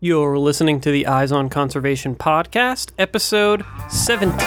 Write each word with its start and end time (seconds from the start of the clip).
You're 0.00 0.38
listening 0.38 0.80
to 0.82 0.92
the 0.92 1.08
Eyes 1.08 1.32
on 1.32 1.48
Conservation 1.48 2.14
podcast, 2.14 2.92
episode 3.00 3.64
17. 3.90 4.38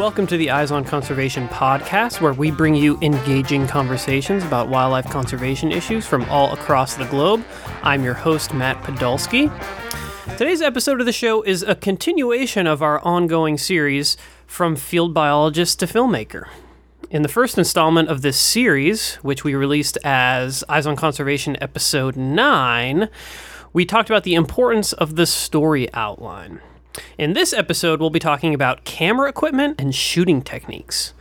Welcome 0.00 0.26
to 0.26 0.36
the 0.36 0.50
Eyes 0.50 0.72
on 0.72 0.82
Conservation 0.82 1.46
podcast, 1.46 2.20
where 2.20 2.32
we 2.32 2.50
bring 2.50 2.74
you 2.74 2.98
engaging 3.02 3.68
conversations 3.68 4.42
about 4.42 4.68
wildlife 4.68 5.08
conservation 5.08 5.70
issues 5.70 6.08
from 6.08 6.24
all 6.24 6.52
across 6.52 6.96
the 6.96 7.04
globe. 7.04 7.44
I'm 7.84 8.02
your 8.02 8.14
host, 8.14 8.52
Matt 8.52 8.82
Podolsky. 8.82 9.48
Today's 10.36 10.62
episode 10.62 11.00
of 11.00 11.06
the 11.06 11.12
show 11.12 11.42
is 11.42 11.62
a 11.62 11.74
continuation 11.74 12.66
of 12.66 12.82
our 12.82 12.98
ongoing 13.04 13.58
series 13.58 14.16
from 14.50 14.74
field 14.74 15.14
biologist 15.14 15.78
to 15.78 15.86
filmmaker. 15.86 16.48
In 17.08 17.22
the 17.22 17.28
first 17.28 17.56
installment 17.56 18.08
of 18.08 18.22
this 18.22 18.36
series, 18.36 19.14
which 19.22 19.44
we 19.44 19.54
released 19.54 19.96
as 20.02 20.64
Eyes 20.68 20.88
on 20.88 20.96
Conservation 20.96 21.56
episode 21.62 22.16
9, 22.16 23.08
we 23.72 23.86
talked 23.86 24.10
about 24.10 24.24
the 24.24 24.34
importance 24.34 24.92
of 24.92 25.14
the 25.14 25.24
story 25.24 25.88
outline. 25.94 26.60
In 27.18 27.34
this 27.34 27.52
episode, 27.52 28.00
we'll 28.00 28.10
be 28.10 28.18
talking 28.18 28.54
about 28.54 28.84
camera 28.84 29.28
equipment 29.28 29.80
and 29.80 29.94
shooting 29.94 30.42
techniques. 30.42 31.12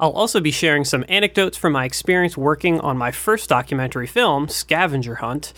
I'll 0.00 0.12
also 0.12 0.40
be 0.40 0.52
sharing 0.52 0.84
some 0.84 1.04
anecdotes 1.08 1.56
from 1.56 1.72
my 1.72 1.84
experience 1.84 2.36
working 2.36 2.78
on 2.80 2.96
my 2.96 3.10
first 3.10 3.48
documentary 3.48 4.06
film, 4.06 4.48
Scavenger 4.48 5.16
Hunt. 5.16 5.52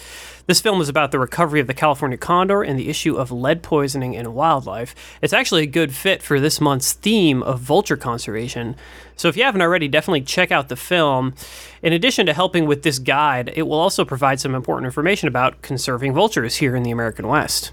This 0.46 0.62
film 0.62 0.80
is 0.80 0.88
about 0.88 1.10
the 1.10 1.18
recovery 1.18 1.60
of 1.60 1.66
the 1.66 1.74
California 1.74 2.16
condor 2.16 2.62
and 2.62 2.78
the 2.78 2.88
issue 2.88 3.16
of 3.16 3.30
lead 3.30 3.62
poisoning 3.62 4.14
in 4.14 4.32
wildlife. 4.32 4.94
It's 5.20 5.34
actually 5.34 5.64
a 5.64 5.66
good 5.66 5.94
fit 5.94 6.22
for 6.22 6.40
this 6.40 6.58
month's 6.58 6.94
theme 6.94 7.42
of 7.42 7.60
vulture 7.60 7.98
conservation. 7.98 8.76
So 9.14 9.28
if 9.28 9.36
you 9.36 9.44
haven't 9.44 9.60
already, 9.60 9.88
definitely 9.88 10.22
check 10.22 10.50
out 10.50 10.70
the 10.70 10.76
film. 10.76 11.34
In 11.82 11.92
addition 11.92 12.24
to 12.24 12.32
helping 12.32 12.66
with 12.66 12.82
this 12.82 12.98
guide, 12.98 13.52
it 13.54 13.64
will 13.64 13.78
also 13.78 14.06
provide 14.06 14.40
some 14.40 14.54
important 14.54 14.86
information 14.86 15.28
about 15.28 15.60
conserving 15.60 16.14
vultures 16.14 16.56
here 16.56 16.74
in 16.74 16.82
the 16.82 16.90
American 16.90 17.28
West. 17.28 17.72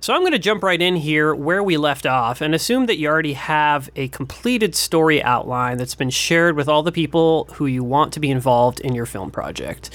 So 0.00 0.14
I'm 0.14 0.20
going 0.20 0.32
to 0.32 0.38
jump 0.38 0.62
right 0.62 0.80
in 0.80 0.94
here 0.94 1.34
where 1.34 1.62
we 1.62 1.76
left 1.76 2.06
off 2.06 2.40
and 2.40 2.54
assume 2.54 2.86
that 2.86 2.98
you 2.98 3.08
already 3.08 3.32
have 3.32 3.90
a 3.96 4.08
completed 4.08 4.76
story 4.76 5.20
outline 5.22 5.76
that's 5.76 5.96
been 5.96 6.10
shared 6.10 6.54
with 6.54 6.68
all 6.68 6.84
the 6.84 6.92
people 6.92 7.48
who 7.54 7.66
you 7.66 7.82
want 7.82 8.12
to 8.12 8.20
be 8.20 8.30
involved 8.30 8.78
in 8.80 8.94
your 8.94 9.06
film 9.06 9.32
project. 9.32 9.90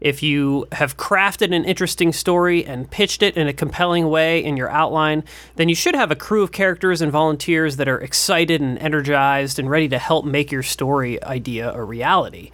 If 0.00 0.22
you 0.22 0.66
have 0.72 0.96
crafted 0.96 1.54
an 1.54 1.64
interesting 1.64 2.12
story 2.12 2.64
and 2.64 2.90
pitched 2.90 3.22
it 3.22 3.36
in 3.36 3.46
a 3.46 3.52
compelling 3.52 4.08
way 4.08 4.42
in 4.42 4.56
your 4.56 4.70
outline, 4.70 5.24
then 5.56 5.68
you 5.68 5.74
should 5.74 5.94
have 5.94 6.10
a 6.10 6.16
crew 6.16 6.42
of 6.42 6.52
characters 6.52 7.02
and 7.02 7.12
volunteers 7.12 7.76
that 7.76 7.88
are 7.88 8.00
excited 8.00 8.60
and 8.60 8.78
energized 8.78 9.58
and 9.58 9.70
ready 9.70 9.88
to 9.88 9.98
help 9.98 10.24
make 10.24 10.50
your 10.50 10.62
story 10.62 11.22
idea 11.22 11.72
a 11.72 11.82
reality. 11.82 12.50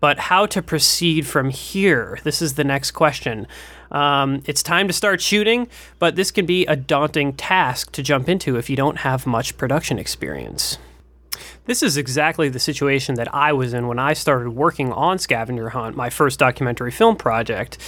But 0.00 0.18
how 0.18 0.44
to 0.46 0.60
proceed 0.60 1.26
from 1.26 1.48
here? 1.48 2.18
This 2.24 2.42
is 2.42 2.54
the 2.54 2.64
next 2.64 2.90
question. 2.90 3.46
Um, 3.90 4.42
it's 4.46 4.62
time 4.62 4.86
to 4.88 4.92
start 4.92 5.20
shooting, 5.20 5.68
but 5.98 6.16
this 6.16 6.30
can 6.30 6.46
be 6.46 6.66
a 6.66 6.76
daunting 6.76 7.32
task 7.34 7.92
to 7.92 8.02
jump 8.02 8.28
into 8.28 8.56
if 8.56 8.68
you 8.68 8.76
don't 8.76 8.98
have 8.98 9.26
much 9.26 9.56
production 9.56 9.98
experience. 9.98 10.78
This 11.66 11.82
is 11.82 11.96
exactly 11.96 12.48
the 12.48 12.58
situation 12.58 13.14
that 13.14 13.34
I 13.34 13.52
was 13.52 13.72
in 13.72 13.88
when 13.88 13.98
I 13.98 14.12
started 14.12 14.50
working 14.50 14.92
on 14.92 15.18
Scavenger 15.18 15.70
Hunt, 15.70 15.96
my 15.96 16.10
first 16.10 16.38
documentary 16.38 16.90
film 16.90 17.16
project. 17.16 17.78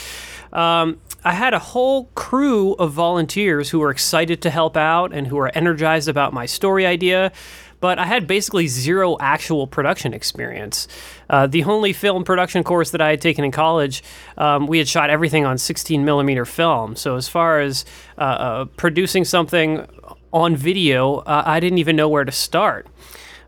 Um, 0.53 0.99
I 1.25 1.33
had 1.33 1.55
a 1.55 1.59
whole 1.59 2.05
crew 2.15 2.75
of 2.75 2.93
volunteers 2.93 3.71
who 3.71 3.81
were 3.81 3.91
excited 3.91 4.41
to 4.43 4.51
help 4.51 4.77
out 4.77 5.13
and 5.13 5.27
who 5.27 5.37
were 5.37 5.51
energized 5.55 6.09
about 6.09 6.33
my 6.33 6.47
story 6.47 6.87
idea 6.87 7.33
but 7.81 7.99
I 7.99 8.07
had 8.07 8.27
basically 8.27 8.67
zero 8.67 9.17
actual 9.21 9.67
production 9.67 10.15
experience. 10.15 10.89
Uh, 11.29 11.47
the 11.47 11.65
only 11.65 11.93
film 11.93 12.25
production 12.25 12.65
course 12.65 12.91
that 12.91 13.01
I 13.01 13.11
had 13.11 13.21
taken 13.21 13.45
in 13.45 13.51
college, 13.51 14.03
um, 14.39 14.67
we 14.67 14.79
had 14.79 14.89
shot 14.89 15.11
everything 15.11 15.45
on 15.45 15.59
16 15.59 16.05
millimeter 16.05 16.45
film. 16.45 16.97
So 16.97 17.17
as 17.17 17.29
far 17.29 17.61
as 17.61 17.85
uh, 18.19 18.21
uh, 18.21 18.65
producing 18.77 19.25
something 19.25 19.87
on 20.33 20.57
video, 20.57 21.17
uh, 21.19 21.43
I 21.47 21.61
didn't 21.61 21.79
even 21.79 21.97
know 21.97 22.09
where 22.09 22.25
to 22.25 22.33
start. 22.33 22.87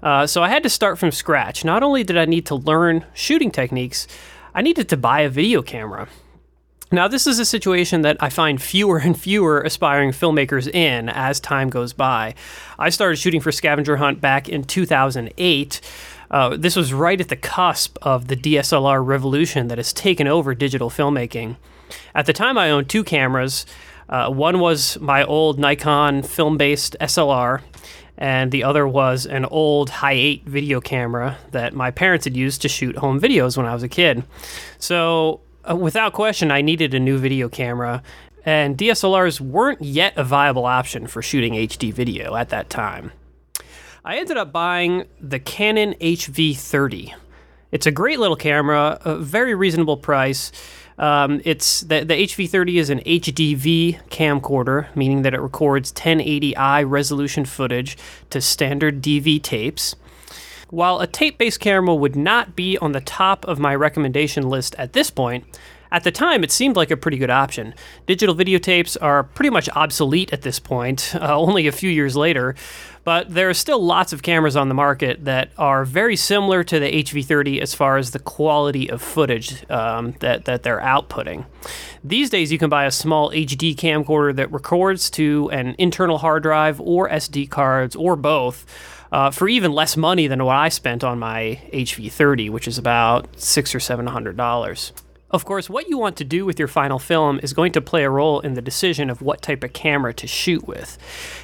Uh, 0.03 0.27
so 0.27 0.43
I 0.43 0.49
had 0.49 0.63
to 0.63 0.69
start 0.69 0.99
from 0.99 1.11
scratch. 1.11 1.65
Not 1.65 1.83
only 1.83 2.05
did 2.05 2.17
I 2.17 2.25
need 2.25 2.47
to 2.47 2.55
learn 2.55 3.05
shooting 3.15 3.51
techniques, 3.51 4.07
I 4.55 4.63
needed 4.63 4.89
to 4.91 4.97
buy 4.97 5.21
a 5.23 5.29
video 5.29 5.63
camera. 5.63 6.09
Now, 6.91 7.07
this 7.07 7.27
is 7.27 7.39
a 7.39 7.45
situation 7.45 8.01
that 8.03 8.17
I 8.19 8.31
find 8.31 8.63
fewer 8.63 8.99
and 8.99 9.19
fewer 9.19 9.61
aspiring 9.61 10.11
filmmakers 10.13 10.67
in 10.73 11.11
as 11.11 11.39
time 11.39 11.69
goes 11.69 11.93
by. 11.93 12.35
I 12.79 12.89
started 12.89 13.17
shooting 13.17 13.43
for 13.43 13.53
Scavenger 13.53 13.99
Hunt 13.99 14.23
back 14.23 14.49
in 14.49 14.65
2008. 14.65 15.81
Uh, 16.31 16.57
this 16.57 16.77
was 16.77 16.95
right 16.95 17.21
at 17.21 17.29
the 17.29 17.37
cusp 17.37 17.99
of 18.01 18.29
the 18.29 18.37
DSLR 18.37 19.05
revolution 19.05 19.69
that 19.69 19.77
has 19.77 19.93
taken 19.93 20.27
over 20.27 20.55
digital 20.55 20.89
filmmaking. 20.89 21.57
At 22.15 22.25
the 22.25 22.33
time, 22.33 22.57
I 22.57 22.71
owned 22.71 22.89
two 22.89 23.05
cameras. 23.05 23.67
Uh, 24.09 24.31
one 24.31 24.59
was 24.59 24.99
my 24.99 25.25
old 25.25 25.59
Nikon 25.59 26.23
film 26.23 26.57
based 26.57 26.97
SLR, 27.03 27.61
and 28.17 28.51
the 28.51 28.65
other 28.65 28.89
was 28.89 29.27
an 29.27 29.45
old 29.45 29.91
Hi8 29.91 30.45
video 30.45 30.81
camera 30.81 31.37
that 31.51 31.75
my 31.75 31.91
parents 31.91 32.25
had 32.25 32.35
used 32.35 32.63
to 32.63 32.69
shoot 32.69 32.97
home 32.97 33.21
videos 33.21 33.59
when 33.59 33.67
I 33.67 33.75
was 33.75 33.83
a 33.83 33.89
kid. 33.89 34.25
So 34.79 35.43
uh, 35.69 35.77
without 35.77 36.13
question, 36.13 36.51
I 36.51 36.63
needed 36.63 36.95
a 36.95 37.01
new 37.01 37.19
video 37.19 37.49
camera, 37.49 38.03
and 38.45 38.77
DSLRs 38.77 39.41
weren't 39.41 39.83
yet 39.83 40.15
a 40.17 40.25
viable 40.25 40.67
option 40.67 41.07
for 41.07 41.23
shooting 41.23 41.55
HD 41.55 41.93
video 41.93 42.35
at 42.35 42.49
that 42.51 42.71
time. 42.71 43.13
I 44.05 44.19
ended 44.19 44.37
up 44.37 44.53
buying 44.53 45.05
the 45.21 45.39
Canon 45.39 45.95
HV30. 46.01 47.13
It's 47.71 47.87
a 47.87 47.91
great 47.91 48.19
little 48.19 48.37
camera, 48.37 48.99
a 49.05 49.17
very 49.17 49.55
reasonable 49.55 49.99
price. 49.99 50.51
Um, 50.97 51.43
it's 51.45 51.83
the, 51.83 52.05
the 52.05 52.15
HV30 52.15 52.77
is 52.77 52.91
an 52.91 53.01
HDV 53.01 54.09
camcorder, 54.09 54.95
meaning 54.97 55.23
that 55.23 55.35
it 55.35 55.41
records 55.41 55.93
1080i 55.93 56.89
resolution 56.89 57.45
footage 57.45 57.97
to 58.31 58.41
standard 58.41 59.03
DV 59.03 59.43
tapes. 59.43 59.95
While 60.71 61.01
a 61.01 61.07
tape 61.07 61.39
based 61.39 61.61
camera 61.61 61.95
would 61.95 62.17
not 62.17 62.55
be 62.55 62.77
on 62.79 62.93
the 62.93 63.01
top 63.01 63.47
of 63.47 63.59
my 63.59 63.75
recommendation 63.75 64.49
list 64.49 64.75
at 64.77 64.93
this 64.93 65.11
point, 65.11 65.45
at 65.91 66.05
the 66.05 66.11
time, 66.11 66.45
it 66.45 66.53
seemed 66.53 66.77
like 66.77 66.91
a 66.91 66.97
pretty 66.97 67.17
good 67.17 67.31
option. 67.31 67.75
Digital 68.07 68.35
videotapes 68.35 68.97
are 69.01 69.25
pretty 69.25 69.49
much 69.49 69.71
obsolete 69.71 70.33
at 70.33 70.43
this 70.43 70.59
point, 70.61 71.15
uh, 71.19 71.35
only 71.39 71.67
a 71.67 71.73
few 71.73 71.89
years 71.89 72.15
later, 72.15 72.55
but 73.05 73.33
there 73.33 73.49
are 73.49 73.55
still 73.55 73.83
lots 73.83 74.13
of 74.13 74.23
cameras 74.23 74.55
on 74.55 74.69
the 74.69 74.75
market 74.75 75.25
that 75.25 75.51
are 75.57 75.87
very 75.87 76.17
similar 76.17 76.63
to 76.65 76.79
the 76.79 77.03
HV30 77.03 77.61
as 77.61 77.75
far 77.75 77.97
as 77.97 78.11
the 78.11 78.19
quality 78.19 78.91
of 78.91 79.01
footage 79.01 79.69
um, 79.71 80.13
that, 80.21 80.45
that 80.45 80.63
they're 80.63 80.81
outputting. 80.81 81.47
These 82.05 82.29
days, 82.29 82.53
you 82.53 82.59
can 82.59 82.69
buy 82.69 82.85
a 82.85 82.91
small 82.91 83.31
HD 83.31 83.75
camcorder 83.75 84.37
that 84.37 84.53
records 84.53 85.09
to 85.11 85.49
an 85.51 85.75
internal 85.79 86.19
hard 86.19 86.43
drive 86.43 86.83
or 86.83 87.09
SD 87.09 87.49
cards 87.49 87.97
or 87.97 88.15
both 88.15 88.67
uh, 89.13 89.31
for 89.31 89.49
even 89.49 89.73
less 89.73 89.97
money 89.97 90.27
than 90.27 90.45
what 90.45 90.57
I 90.57 90.69
spent 90.69 91.05
on 91.05 91.19
my 91.19 91.61
HV30, 91.73 92.51
which 92.51 92.69
is 92.69 92.79
about 92.79 93.41
six 93.41 93.75
or 93.75 93.81
seven 93.81 94.07
hundred 94.07 94.37
dollars. 94.37 94.93
Of 95.31 95.45
course, 95.45 95.69
what 95.69 95.91
you 95.91 95.99
want 95.99 96.17
to 96.17 96.25
do 96.25 96.47
with 96.47 96.59
your 96.59 96.69
final 96.69 96.99
film 96.99 97.39
is 97.43 97.53
going 97.53 97.73
to 97.73 97.83
play 97.83 98.05
a 98.05 98.11
role 98.11 98.41
in 98.41 98.55
the 98.55 98.63
decision 98.63 99.11
of 99.11 99.21
what 99.21 99.43
type 99.43 99.63
of 99.63 99.75
camera 99.75 100.15
to 100.15 100.27
shoot 100.27 100.67
with. 100.67 100.97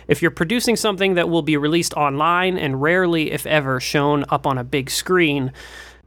If 0.08 0.22
you're 0.22 0.30
producing 0.30 0.76
something 0.76 1.14
that 1.14 1.28
will 1.28 1.42
be 1.42 1.58
released 1.58 1.92
online 1.92 2.56
and 2.56 2.80
rarely, 2.80 3.30
if 3.30 3.44
ever, 3.44 3.80
shown 3.80 4.24
up 4.30 4.46
on 4.46 4.56
a 4.56 4.64
big 4.64 4.88
screen, 4.88 5.52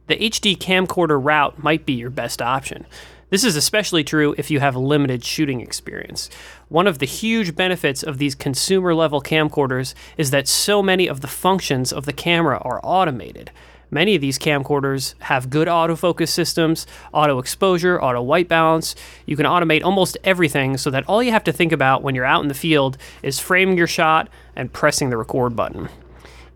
the 0.08 0.16
HD 0.16 0.58
camcorder 0.58 1.22
route 1.22 1.62
might 1.62 1.86
be 1.86 1.92
your 1.92 2.10
best 2.10 2.42
option. 2.42 2.84
This 3.30 3.44
is 3.44 3.56
especially 3.56 4.04
true 4.04 4.34
if 4.38 4.50
you 4.50 4.60
have 4.60 4.74
limited 4.74 5.22
shooting 5.22 5.60
experience. 5.60 6.30
One 6.68 6.86
of 6.86 6.98
the 6.98 7.06
huge 7.06 7.54
benefits 7.54 8.02
of 8.02 8.16
these 8.16 8.34
consumer 8.34 8.94
level 8.94 9.20
camcorders 9.20 9.92
is 10.16 10.30
that 10.30 10.48
so 10.48 10.82
many 10.82 11.06
of 11.06 11.20
the 11.20 11.26
functions 11.26 11.92
of 11.92 12.06
the 12.06 12.12
camera 12.14 12.58
are 12.62 12.80
automated. 12.82 13.50
Many 13.90 14.14
of 14.14 14.22
these 14.22 14.38
camcorders 14.38 15.14
have 15.20 15.50
good 15.50 15.68
autofocus 15.68 16.28
systems, 16.28 16.86
auto 17.12 17.38
exposure, 17.38 18.00
auto 18.02 18.22
white 18.22 18.48
balance. 18.48 18.94
You 19.26 19.36
can 19.36 19.46
automate 19.46 19.84
almost 19.84 20.16
everything 20.24 20.78
so 20.78 20.90
that 20.90 21.06
all 21.06 21.22
you 21.22 21.32
have 21.32 21.44
to 21.44 21.52
think 21.52 21.72
about 21.72 22.02
when 22.02 22.14
you're 22.14 22.24
out 22.24 22.42
in 22.42 22.48
the 22.48 22.54
field 22.54 22.96
is 23.22 23.38
framing 23.38 23.76
your 23.76 23.86
shot 23.86 24.30
and 24.56 24.72
pressing 24.72 25.10
the 25.10 25.18
record 25.18 25.54
button. 25.54 25.90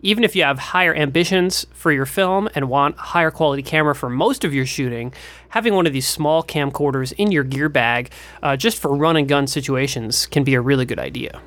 Even 0.05 0.25
if 0.25 0.35
you 0.35 0.43
have 0.43 0.59
higher 0.59 0.93
ambitions 0.93 1.65
for 1.71 1.89
your 1.89 2.05
film 2.05 2.49
and 2.53 2.69
want 2.69 2.97
a 2.97 3.01
higher 3.01 3.31
quality 3.31 3.63
camera 3.63 3.95
for 3.95 4.09
most 4.09 4.43
of 4.43 4.53
your 4.53 4.65
shooting, 4.65 5.13
having 5.49 5.73
one 5.75 5.87
of 5.87 5.93
these 5.93 6.05
small 6.05 6.43
camcorders 6.43 7.13
in 7.13 7.31
your 7.31 7.45
gear 7.45 7.69
bag 7.69 8.11
uh, 8.43 8.57
just 8.57 8.77
for 8.77 8.93
run 8.93 9.15
and 9.15 9.29
gun 9.29 9.47
situations 9.47 10.25
can 10.25 10.43
be 10.43 10.55
a 10.55 10.61
really 10.61 10.83
good 10.83 10.99
idea. 10.99 11.41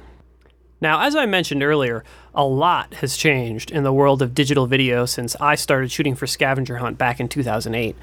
Now, 0.87 1.01
as 1.01 1.17
I 1.17 1.27
mentioned 1.27 1.65
earlier, 1.65 2.05
a 2.33 2.45
lot 2.45 2.95
has 2.95 3.17
changed 3.17 3.73
in 3.73 3.83
the 3.83 3.93
world 3.93 4.23
of 4.23 4.37
digital 4.37 4.69
video 4.69 5.05
since 5.05 5.35
I 5.41 5.57
started 5.57 5.91
shooting 5.91 6.15
for 6.15 6.29
Scavenger 6.29 6.77
Hunt 6.77 6.97
back 6.97 7.19
in 7.19 7.27
2008. 7.27 7.97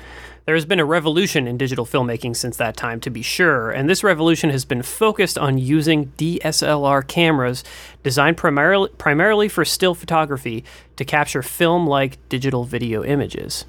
There 0.43 0.53
has 0.53 0.65
been 0.65 0.81
a 0.81 0.85
revolution 0.85 1.47
in 1.47 1.57
digital 1.57 1.85
filmmaking 1.85 2.35
since 2.35 2.57
that 2.57 2.75
time, 2.75 2.99
to 2.99 3.09
be 3.09 3.21
sure, 3.21 3.71
and 3.71 3.89
this 3.89 4.03
revolution 4.03 4.49
has 4.49 4.65
been 4.65 4.81
focused 4.81 5.37
on 5.37 5.57
using 5.57 6.11
DSLR 6.17 7.07
cameras 7.07 7.63
designed 8.03 8.35
primarily, 8.35 8.89
primarily 8.97 9.47
for 9.47 9.63
still 9.63 9.95
photography 9.95 10.65
to 10.97 11.05
capture 11.05 11.41
film 11.41 11.87
like 11.87 12.17
digital 12.27 12.65
video 12.65 13.01
images. 13.01 13.63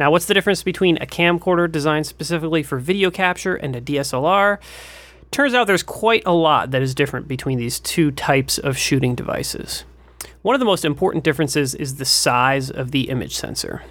Now, 0.00 0.10
what's 0.10 0.26
the 0.26 0.34
difference 0.34 0.64
between 0.64 0.96
a 0.96 1.06
camcorder 1.06 1.70
designed 1.70 2.06
specifically 2.06 2.64
for 2.64 2.78
video 2.78 3.12
capture 3.12 3.54
and 3.54 3.76
a 3.76 3.80
DSLR? 3.80 4.58
Turns 5.30 5.54
out 5.54 5.66
there's 5.66 5.82
quite 5.82 6.22
a 6.24 6.32
lot 6.32 6.70
that 6.70 6.82
is 6.82 6.94
different 6.94 7.28
between 7.28 7.58
these 7.58 7.78
two 7.80 8.10
types 8.10 8.58
of 8.58 8.78
shooting 8.78 9.14
devices. 9.14 9.84
One 10.42 10.54
of 10.54 10.60
the 10.60 10.64
most 10.64 10.84
important 10.84 11.24
differences 11.24 11.74
is 11.74 11.96
the 11.96 12.04
size 12.04 12.70
of 12.70 12.90
the 12.90 13.08
image 13.10 13.36
sensor. 13.36 13.82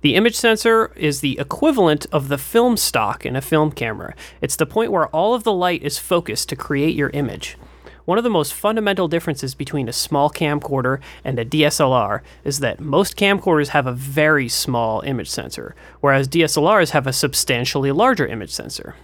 The 0.00 0.16
image 0.16 0.34
sensor 0.34 0.92
is 0.96 1.20
the 1.20 1.38
equivalent 1.38 2.06
of 2.10 2.28
the 2.28 2.38
film 2.38 2.76
stock 2.76 3.24
in 3.24 3.36
a 3.36 3.40
film 3.40 3.70
camera. 3.70 4.16
It's 4.40 4.56
the 4.56 4.66
point 4.66 4.90
where 4.90 5.06
all 5.08 5.34
of 5.34 5.44
the 5.44 5.52
light 5.52 5.82
is 5.82 5.98
focused 5.98 6.48
to 6.48 6.56
create 6.56 6.96
your 6.96 7.10
image. 7.10 7.56
One 8.04 8.18
of 8.18 8.24
the 8.24 8.30
most 8.30 8.52
fundamental 8.52 9.06
differences 9.06 9.54
between 9.54 9.88
a 9.88 9.92
small 9.92 10.28
camcorder 10.28 11.00
and 11.22 11.38
a 11.38 11.44
DSLR 11.44 12.22
is 12.42 12.58
that 12.58 12.80
most 12.80 13.16
camcorders 13.16 13.68
have 13.68 13.86
a 13.86 13.92
very 13.92 14.48
small 14.48 15.02
image 15.02 15.30
sensor, 15.30 15.76
whereas 16.00 16.26
DSLRs 16.26 16.90
have 16.90 17.06
a 17.06 17.12
substantially 17.12 17.92
larger 17.92 18.26
image 18.26 18.50
sensor. 18.50 18.96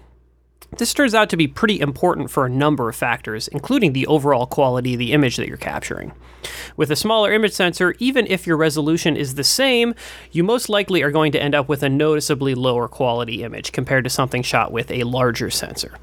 This 0.77 0.95
turns 0.95 1.15
out 1.15 1.31
to 1.31 1.37
be 1.37 1.49
pretty 1.49 1.81
important 1.81 2.31
for 2.31 2.45
a 2.45 2.51
number 2.51 2.89
of 2.89 2.95
factors, 2.95 3.49
including 3.49 3.95
the 3.95 4.07
overall 4.07 4.47
quality 4.47 4.95
of 4.95 4.99
the 4.99 5.13
image 5.13 5.37
that 5.37 5.49
you're 5.49 5.57
capturing. 5.57 6.13
With 6.77 6.91
a 6.91 6.97
smaller 6.97 7.33
image 7.33 7.53
sensor, 7.53 7.95
even 7.99 8.27
if 8.27 8.47
your 8.47 8.57
resolution 8.57 9.17
is 9.17 9.35
the 9.35 9.43
same, 9.43 9.95
you 10.31 10.45
most 10.45 10.69
likely 10.69 11.03
are 11.03 11.11
going 11.11 11.33
to 11.33 11.43
end 11.43 11.55
up 11.55 11.69
with 11.69 11.83
a 11.83 11.89
noticeably 11.89 12.55
lower 12.55 12.87
quality 12.87 13.43
image 13.43 13.73
compared 13.73 14.05
to 14.05 14.11
something 14.11 14.43
shot 14.43 14.71
with 14.71 14.91
a 14.91 15.05
larger 15.05 15.51
sensor. 15.51 15.97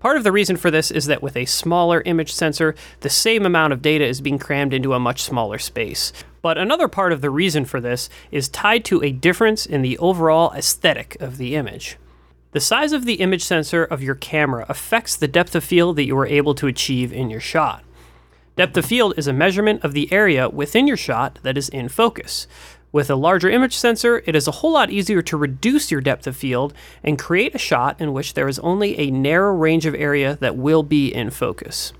Part 0.00 0.16
of 0.16 0.24
the 0.24 0.32
reason 0.32 0.56
for 0.56 0.70
this 0.70 0.90
is 0.90 1.06
that 1.06 1.22
with 1.22 1.36
a 1.36 1.44
smaller 1.44 2.00
image 2.06 2.32
sensor, 2.32 2.74
the 3.00 3.10
same 3.10 3.44
amount 3.44 3.72
of 3.72 3.82
data 3.82 4.06
is 4.06 4.20
being 4.20 4.38
crammed 4.38 4.72
into 4.72 4.94
a 4.94 5.00
much 5.00 5.22
smaller 5.22 5.58
space. 5.58 6.12
But 6.40 6.58
another 6.58 6.88
part 6.88 7.12
of 7.12 7.20
the 7.20 7.30
reason 7.30 7.64
for 7.64 7.80
this 7.80 8.08
is 8.30 8.48
tied 8.48 8.84
to 8.86 9.02
a 9.02 9.12
difference 9.12 9.66
in 9.66 9.82
the 9.82 9.98
overall 9.98 10.52
aesthetic 10.52 11.16
of 11.20 11.38
the 11.38 11.54
image. 11.54 11.98
The 12.52 12.60
size 12.60 12.92
of 12.92 13.06
the 13.06 13.14
image 13.14 13.42
sensor 13.42 13.82
of 13.82 14.02
your 14.02 14.14
camera 14.14 14.66
affects 14.68 15.16
the 15.16 15.26
depth 15.26 15.54
of 15.54 15.64
field 15.64 15.96
that 15.96 16.04
you 16.04 16.18
are 16.18 16.26
able 16.26 16.54
to 16.56 16.66
achieve 16.66 17.10
in 17.10 17.30
your 17.30 17.40
shot. 17.40 17.82
Depth 18.56 18.76
of 18.76 18.84
field 18.84 19.14
is 19.16 19.26
a 19.26 19.32
measurement 19.32 19.82
of 19.82 19.94
the 19.94 20.12
area 20.12 20.50
within 20.50 20.86
your 20.86 20.98
shot 20.98 21.38
that 21.44 21.56
is 21.56 21.70
in 21.70 21.88
focus. 21.88 22.46
With 22.92 23.08
a 23.08 23.16
larger 23.16 23.48
image 23.48 23.74
sensor, 23.74 24.22
it 24.26 24.36
is 24.36 24.46
a 24.46 24.50
whole 24.50 24.74
lot 24.74 24.90
easier 24.90 25.22
to 25.22 25.36
reduce 25.38 25.90
your 25.90 26.02
depth 26.02 26.26
of 26.26 26.36
field 26.36 26.74
and 27.02 27.18
create 27.18 27.54
a 27.54 27.58
shot 27.58 27.98
in 27.98 28.12
which 28.12 28.34
there 28.34 28.48
is 28.48 28.58
only 28.58 28.98
a 28.98 29.10
narrow 29.10 29.54
range 29.54 29.86
of 29.86 29.94
area 29.94 30.36
that 30.42 30.54
will 30.54 30.82
be 30.82 31.08
in 31.08 31.30
focus. 31.30 31.94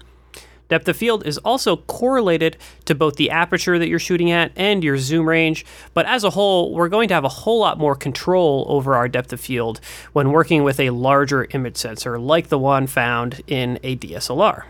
Depth 0.72 0.88
of 0.88 0.96
field 0.96 1.26
is 1.26 1.36
also 1.36 1.76
correlated 1.76 2.56
to 2.86 2.94
both 2.94 3.16
the 3.16 3.28
aperture 3.28 3.78
that 3.78 3.88
you're 3.88 3.98
shooting 3.98 4.30
at 4.30 4.52
and 4.56 4.82
your 4.82 4.96
zoom 4.96 5.28
range, 5.28 5.66
but 5.92 6.06
as 6.06 6.24
a 6.24 6.30
whole, 6.30 6.72
we're 6.72 6.88
going 6.88 7.08
to 7.08 7.14
have 7.14 7.26
a 7.26 7.28
whole 7.28 7.58
lot 7.58 7.76
more 7.76 7.94
control 7.94 8.64
over 8.66 8.94
our 8.94 9.06
depth 9.06 9.34
of 9.34 9.40
field 9.42 9.82
when 10.14 10.32
working 10.32 10.64
with 10.64 10.80
a 10.80 10.88
larger 10.88 11.46
image 11.50 11.76
sensor 11.76 12.18
like 12.18 12.48
the 12.48 12.58
one 12.58 12.86
found 12.86 13.42
in 13.46 13.78
a 13.82 13.96
DSLR. 13.96 14.64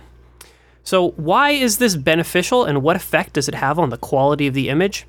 So, 0.82 1.10
why 1.10 1.50
is 1.50 1.78
this 1.78 1.94
beneficial 1.94 2.64
and 2.64 2.82
what 2.82 2.96
effect 2.96 3.34
does 3.34 3.48
it 3.48 3.54
have 3.54 3.78
on 3.78 3.90
the 3.90 3.96
quality 3.96 4.48
of 4.48 4.54
the 4.54 4.70
image? 4.70 5.06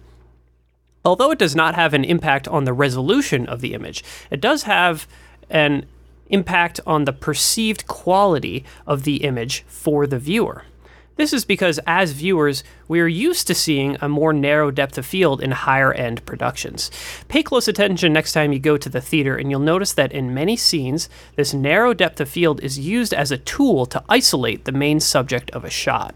Although 1.04 1.32
it 1.32 1.40
does 1.40 1.56
not 1.56 1.74
have 1.74 1.96
an 1.96 2.04
impact 2.04 2.48
on 2.48 2.66
the 2.66 2.74
resolution 2.74 3.48
of 3.48 3.62
the 3.62 3.74
image, 3.74 4.04
it 4.30 4.40
does 4.40 4.62
have 4.64 5.08
an 5.50 5.88
impact 6.30 6.80
on 6.86 7.06
the 7.06 7.14
perceived 7.14 7.88
quality 7.88 8.64
of 8.86 9.06
the 9.06 9.24
image 9.24 9.64
for 9.68 10.06
the 10.06 10.20
viewer. 10.20 10.66
This 11.16 11.32
is 11.32 11.46
because, 11.46 11.80
as 11.86 12.12
viewers, 12.12 12.64
we 12.88 13.00
are 13.00 13.08
used 13.08 13.46
to 13.48 13.54
seeing 13.54 13.98
a 14.02 14.10
more 14.10 14.34
narrow 14.34 14.72
depth 14.72 14.98
of 14.98 15.06
field 15.06 15.42
in 15.42 15.52
higher 15.52 15.94
end 15.94 16.26
productions. 16.26 16.90
Pay 17.28 17.44
close 17.44 17.68
attention 17.68 18.12
next 18.12 18.34
time 18.34 18.52
you 18.52 18.60
go 18.60 18.78
to 18.78 18.90
the 18.90 19.02
theater, 19.02 19.36
and 19.36 19.52
you'll 19.52 19.60
notice 19.60 19.94
that 19.94 20.12
in 20.12 20.34
many 20.34 20.58
scenes, 20.58 21.10
this 21.36 21.54
narrow 21.54 21.94
depth 21.94 22.20
of 22.20 22.30
field 22.30 22.62
is 22.62 22.80
used 22.80 23.14
as 23.14 23.32
a 23.32 23.38
tool 23.38 23.86
to 23.86 24.04
isolate 24.10 24.66
the 24.66 24.72
main 24.72 25.00
subject 25.00 25.52
of 25.52 25.64
a 25.64 25.70
shot. 25.70 26.16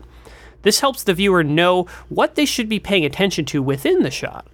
This 0.64 0.80
helps 0.80 1.04
the 1.04 1.14
viewer 1.14 1.44
know 1.44 1.86
what 2.10 2.34
they 2.34 2.46
should 2.46 2.68
be 2.68 2.80
paying 2.80 3.06
attention 3.06 3.46
to 3.46 3.62
within 3.62 4.02
the 4.02 4.12
shot. 4.12 4.48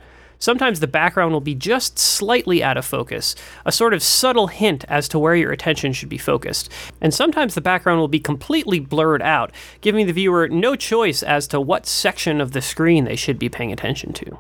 Sometimes 0.44 0.82
the 0.82 0.88
background 0.88 1.32
will 1.32 1.40
be 1.40 1.56
just 1.56 1.98
slightly 1.98 2.62
out 2.62 2.76
of 2.76 2.84
focus, 2.84 3.34
a 3.66 3.72
sort 3.72 3.94
of 3.94 4.04
subtle 4.04 4.48
hint 4.48 4.84
as 4.90 5.08
to 5.08 5.18
where 5.18 5.36
your 5.36 5.54
attention 5.54 5.94
should 5.94 6.10
be 6.10 6.18
focused. 6.18 6.70
And 7.00 7.14
sometimes 7.14 7.56
the 7.56 7.62
background 7.62 8.02
will 8.02 8.10
be 8.10 8.20
completely 8.20 8.82
blurred 8.82 9.22
out, 9.22 9.54
giving 9.80 10.06
the 10.06 10.12
viewer 10.12 10.50
no 10.50 10.76
choice 10.76 11.24
as 11.24 11.48
to 11.48 11.62
what 11.62 11.86
section 11.86 12.42
of 12.42 12.52
the 12.52 12.62
screen 12.62 13.06
they 13.06 13.16
should 13.16 13.40
be 13.40 13.48
paying 13.48 13.72
attention 13.72 14.12
to. 14.12 14.38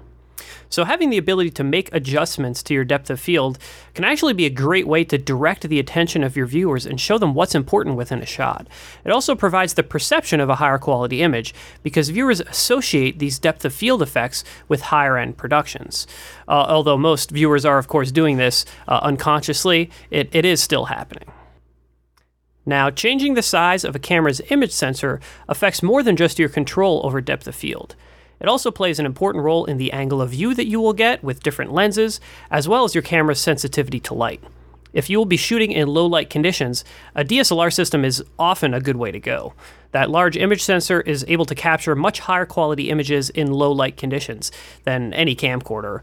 So, 0.70 0.84
having 0.84 1.10
the 1.10 1.18
ability 1.18 1.52
to 1.52 1.64
make 1.64 1.94
adjustments 1.94 2.64
to 2.64 2.74
your 2.74 2.84
depth 2.84 3.10
of 3.10 3.20
field 3.20 3.58
can 3.94 4.04
actually 4.04 4.34
be 4.34 4.46
a 4.46 4.50
great 4.50 4.88
way 4.88 5.04
to 5.06 5.18
direct 5.18 5.68
the 5.68 5.80
attention 5.80 6.24
of 6.24 6.36
your 6.36 6.46
viewers 6.46 6.86
and 6.86 7.00
show 7.00 7.18
them 7.18 7.34
what's 7.34 7.56
important 7.56 7.96
within 7.96 8.22
a 8.22 8.26
shot. 8.26 8.68
It 9.06 9.12
also 9.12 9.36
provides 9.36 9.74
the 9.74 9.84
perception 9.84 10.40
of 10.40 10.50
a 10.50 10.56
higher 10.56 10.78
quality 10.78 11.22
image 11.22 11.54
because 11.84 12.10
viewers 12.10 12.42
associate 12.42 13.20
these 13.20 13.40
depth 13.40 13.66
of 13.66 13.74
field 13.74 14.02
effects 14.02 14.44
with 14.68 14.82
higher 14.84 15.18
end 15.18 15.38
productions. 15.38 16.08
Uh, 16.48 16.66
although 16.68 16.98
most 16.98 17.32
viewers 17.32 17.66
are, 17.66 17.78
of 17.78 17.88
course, 17.88 18.12
doing 18.12 18.38
this 18.38 18.66
uh, 18.88 19.00
unconsciously, 19.04 19.90
it, 20.10 20.30
it 20.34 20.46
is 20.46 20.62
still 20.62 20.86
happening. 20.86 21.30
Now, 22.66 22.90
changing 22.90 23.34
the 23.34 23.42
size 23.42 23.84
of 23.84 23.96
a 23.96 24.00
camera's 24.00 24.42
image 24.50 24.72
sensor 24.72 25.20
affects 25.50 25.84
more 25.84 26.02
than 26.02 26.16
just 26.16 26.40
your 26.40 26.50
control 26.50 27.02
over 27.04 27.20
depth 27.20 27.48
of 27.48 27.56
field. 27.56 27.96
It 28.44 28.50
also 28.50 28.72
plays 28.72 29.00
an 29.00 29.06
important 29.06 29.44
role 29.46 29.64
in 29.64 29.78
the 29.78 29.94
angle 29.94 30.22
of 30.22 30.32
view 30.32 30.54
that 30.54 30.68
you 30.68 30.82
will 30.82 30.92
get 30.92 31.24
with 31.24 31.42
different 31.42 31.72
lenses, 31.72 32.20
as 32.52 32.68
well 32.68 32.84
as 32.84 32.94
your 32.94 33.02
camera's 33.02 33.40
sensitivity 33.40 34.02
to 34.02 34.14
light. 34.14 34.44
If 34.92 35.10
you 35.10 35.18
will 35.18 35.26
be 35.26 35.38
shooting 35.38 35.72
in 35.72 35.88
low 35.88 36.06
light 36.06 36.30
conditions, 36.30 36.84
a 37.16 37.24
DSLR 37.24 37.74
system 37.74 38.04
is 38.04 38.22
often 38.38 38.74
a 38.74 38.82
good 38.82 38.98
way 38.98 39.12
to 39.12 39.20
go. 39.20 39.54
That 39.92 40.10
large 40.10 40.36
image 40.36 40.62
sensor 40.62 41.00
is 41.02 41.24
able 41.30 41.46
to 41.46 41.56
capture 41.56 41.96
much 41.96 42.20
higher 42.20 42.46
quality 42.46 42.90
images 42.90 43.30
in 43.30 43.52
low 43.52 43.72
light 43.72 43.96
conditions 43.96 44.52
than 44.84 45.14
any 45.14 45.36
camcorder. 45.38 46.02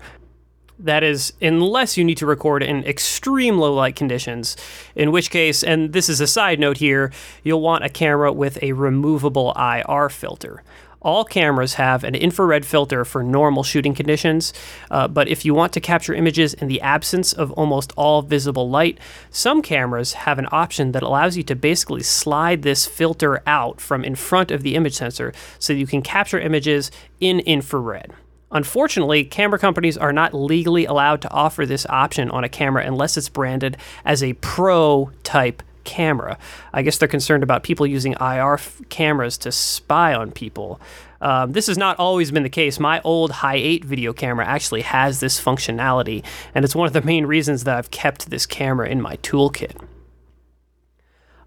That 0.78 1.04
is, 1.04 1.34
unless 1.42 1.98
you 1.98 2.04
need 2.04 2.16
to 2.18 2.26
record 2.26 2.62
in 2.62 2.84
extreme 2.84 3.58
low 3.58 3.74
light 3.74 3.96
conditions, 3.96 4.56
in 4.94 5.12
which 5.12 5.30
case, 5.30 5.62
and 5.62 5.92
this 5.92 6.08
is 6.08 6.22
a 6.22 6.26
side 6.26 6.58
note 6.58 6.78
here, 6.78 7.12
you'll 7.44 7.60
want 7.60 7.84
a 7.84 7.90
camera 7.90 8.32
with 8.32 8.60
a 8.62 8.72
removable 8.72 9.52
IR 9.56 10.08
filter. 10.08 10.62
All 11.02 11.24
cameras 11.24 11.74
have 11.74 12.04
an 12.04 12.14
infrared 12.14 12.66
filter 12.66 13.06
for 13.06 13.22
normal 13.22 13.62
shooting 13.62 13.94
conditions, 13.94 14.52
uh, 14.90 15.08
but 15.08 15.28
if 15.28 15.46
you 15.46 15.54
want 15.54 15.72
to 15.72 15.80
capture 15.80 16.12
images 16.12 16.52
in 16.52 16.68
the 16.68 16.80
absence 16.82 17.32
of 17.32 17.50
almost 17.52 17.92
all 17.96 18.20
visible 18.20 18.68
light, 18.68 18.98
some 19.30 19.62
cameras 19.62 20.12
have 20.12 20.38
an 20.38 20.46
option 20.52 20.92
that 20.92 21.02
allows 21.02 21.38
you 21.38 21.42
to 21.44 21.56
basically 21.56 22.02
slide 22.02 22.60
this 22.60 22.86
filter 22.86 23.42
out 23.46 23.80
from 23.80 24.04
in 24.04 24.14
front 24.14 24.50
of 24.50 24.62
the 24.62 24.74
image 24.74 24.94
sensor 24.94 25.32
so 25.58 25.72
you 25.72 25.86
can 25.86 26.02
capture 26.02 26.38
images 26.38 26.90
in 27.18 27.40
infrared. 27.40 28.12
Unfortunately, 28.52 29.24
camera 29.24 29.58
companies 29.58 29.96
are 29.96 30.12
not 30.12 30.34
legally 30.34 30.84
allowed 30.84 31.22
to 31.22 31.30
offer 31.30 31.64
this 31.64 31.86
option 31.86 32.30
on 32.30 32.44
a 32.44 32.48
camera 32.48 32.84
unless 32.84 33.16
it's 33.16 33.28
branded 33.30 33.76
as 34.04 34.22
a 34.22 34.34
pro 34.34 35.10
type 35.22 35.62
camera. 35.90 36.38
I 36.72 36.82
guess 36.82 36.98
they're 36.98 37.08
concerned 37.08 37.42
about 37.42 37.64
people 37.64 37.84
using 37.84 38.12
IR 38.20 38.54
f- 38.54 38.80
cameras 38.90 39.36
to 39.38 39.50
spy 39.50 40.14
on 40.14 40.30
people. 40.30 40.80
Um, 41.20 41.50
this 41.50 41.66
has 41.66 41.76
not 41.76 41.98
always 41.98 42.30
been 42.30 42.44
the 42.44 42.48
case. 42.48 42.78
My 42.78 43.00
old 43.02 43.32
Hi8 43.32 43.84
video 43.84 44.12
camera 44.12 44.46
actually 44.46 44.82
has 44.82 45.18
this 45.18 45.42
functionality, 45.42 46.24
and 46.54 46.64
it's 46.64 46.76
one 46.76 46.86
of 46.86 46.92
the 46.92 47.02
main 47.02 47.26
reasons 47.26 47.64
that 47.64 47.76
I've 47.76 47.90
kept 47.90 48.30
this 48.30 48.46
camera 48.46 48.88
in 48.88 49.02
my 49.02 49.16
toolkit. 49.16 49.76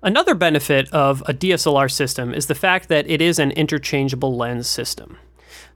Another 0.02 0.36
benefit 0.36 0.92
of 0.92 1.24
a 1.26 1.34
DSLR 1.34 1.90
system 1.90 2.34
is 2.34 2.48
the 2.48 2.56
fact 2.56 2.90
that 2.90 3.10
it 3.10 3.22
is 3.22 3.40
an 3.40 3.52
interchangeable 3.52 4.36
lens 4.36 4.68
system. 4.68 5.18